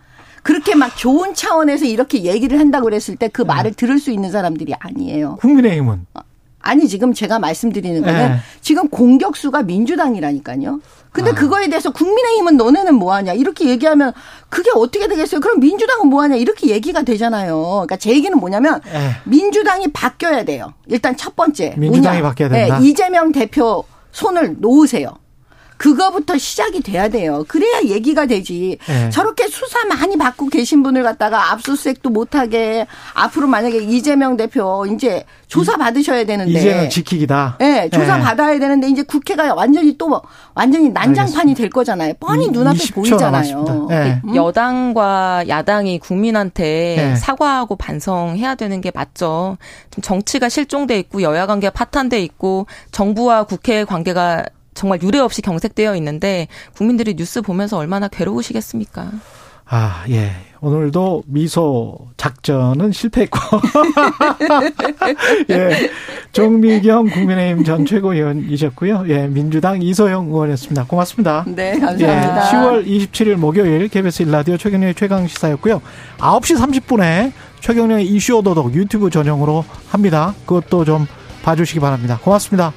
그렇게 0.42 0.74
막 0.74 0.94
좋은 0.94 1.33
차원에서 1.33 1.87
이렇게 1.87 2.24
얘기를 2.24 2.59
한다고 2.61 2.85
그랬을 2.85 3.16
때 3.16 3.28
네. 3.28 3.33
그 3.33 3.40
말을 3.40 3.72
들을 3.72 3.98
수 3.98 4.11
있는 4.11 4.31
사람들이 4.31 4.74
아니에요. 4.78 5.37
국민의힘은 5.37 6.05
아니 6.62 6.88
지금 6.88 7.12
제가 7.12 7.38
말씀드리는 7.38 8.01
거는 8.03 8.29
네. 8.31 8.37
지금 8.61 8.88
공격수가 8.88 9.64
민주당이라니까요. 9.64 10.81
근데 11.11 11.31
아. 11.31 11.35
그거에 11.35 11.68
대해서 11.68 11.90
국민의힘은 11.90 12.57
너네는 12.57 12.94
뭐하냐 12.94 13.35
이렇게 13.35 13.68
얘기하면 13.68 14.12
그게 14.48 14.70
어떻게 14.75 15.09
되겠어요? 15.09 15.40
그럼 15.40 15.61
민주당은 15.61 16.09
뭐하냐 16.09 16.37
이렇게 16.37 16.68
얘기가 16.68 17.03
되잖아요. 17.03 17.61
그러니까 17.61 17.96
제 17.96 18.11
얘기는 18.11 18.37
뭐냐면 18.38 18.81
예. 18.87 19.16
민주당이 19.25 19.92
바뀌어야 19.92 20.44
돼요. 20.44 20.72
일단 20.87 21.16
첫 21.16 21.37
번째 21.37 21.75
민주당이 21.77 22.20
뭐냐? 22.20 22.29
바뀌어야 22.31 22.48
된다? 22.48 22.79
네, 22.79 22.87
이재명 22.87 23.33
대표 23.33 23.85
손을 24.12 24.57
놓으세요. 24.59 25.21
그거부터 25.82 26.38
시작이 26.38 26.80
돼야 26.80 27.08
돼요. 27.08 27.44
그래야 27.48 27.82
얘기가 27.82 28.26
되지. 28.26 28.78
네. 28.86 29.10
저렇게 29.10 29.48
수사 29.48 29.84
많이 29.86 30.16
받고 30.16 30.46
계신 30.46 30.84
분을 30.84 31.02
갖다가 31.02 31.50
압수수색도 31.50 32.08
못하게 32.10 32.86
앞으로 33.14 33.48
만약에 33.48 33.78
이재명 33.78 34.36
대표 34.36 34.86
이제 34.86 35.24
조사 35.48 35.76
받으셔야 35.76 36.24
되는데. 36.24 36.52
이제는 36.52 36.88
지키기다. 36.88 37.56
네, 37.58 37.90
조사 37.90 38.16
예. 38.16 38.22
받아야 38.22 38.58
되는데 38.60 38.88
이제 38.88 39.02
국회가 39.02 39.52
완전히 39.54 39.98
또 39.98 40.22
완전히 40.54 40.88
난장판이 40.90 41.28
알겠습니다. 41.30 41.58
될 41.58 41.70
거잖아요. 41.70 42.14
뻔히 42.20 42.44
이- 42.46 42.50
눈앞에 42.50 42.78
20초 42.78 42.94
보이잖아요. 42.94 43.88
예. 43.90 44.20
음? 44.24 44.36
여당과 44.36 45.46
야당이 45.48 45.98
국민한테 45.98 46.94
네. 46.96 47.16
사과하고 47.16 47.74
반성해야 47.74 48.54
되는 48.54 48.80
게 48.80 48.92
맞죠. 48.94 49.58
좀 49.90 50.00
정치가 50.00 50.48
실종돼 50.48 50.96
있고 51.00 51.22
여야 51.22 51.46
관계가 51.46 51.72
파탄돼 51.72 52.22
있고 52.22 52.66
정부와 52.92 53.44
국회의 53.44 53.84
관계가 53.84 54.44
정말 54.74 55.00
유례 55.02 55.18
없이 55.18 55.42
경색되어 55.42 55.96
있는데 55.96 56.48
국민들이 56.76 57.14
뉴스 57.14 57.42
보면서 57.42 57.76
얼마나 57.76 58.08
괴로우시겠습니까? 58.08 59.11
아, 59.74 60.04
예. 60.11 60.32
오늘도 60.61 61.22
미소 61.26 61.96
작전은 62.18 62.92
실패했고. 62.92 63.38
예. 65.48 65.90
종미경 66.32 67.08
국민의힘 67.08 67.64
전 67.64 67.87
최고위원이셨고요. 67.87 69.04
예. 69.08 69.26
민주당 69.28 69.80
이소영 69.80 70.26
의원이었습니다. 70.26 70.85
고맙습니다. 70.85 71.46
네, 71.48 71.72
예. 71.76 71.80
감사합니다. 71.80 72.50
10월 72.50 72.87
27일 72.87 73.37
목요일 73.37 73.88
KBS 73.88 74.24
일라디오 74.24 74.58
최경영의 74.58 74.94
최강 74.94 75.26
시사였고요. 75.26 75.80
9시 76.18 76.58
30분에 76.58 77.32
최경영의 77.61 78.06
이슈 78.06 78.37
오도독 78.37 78.74
유튜브 78.74 79.08
전용으로 79.08 79.64
합니다. 79.88 80.35
그것도 80.44 80.85
좀 80.85 81.06
봐주시기 81.44 81.80
바랍니다. 81.80 82.18
고맙습니다. 82.22 82.74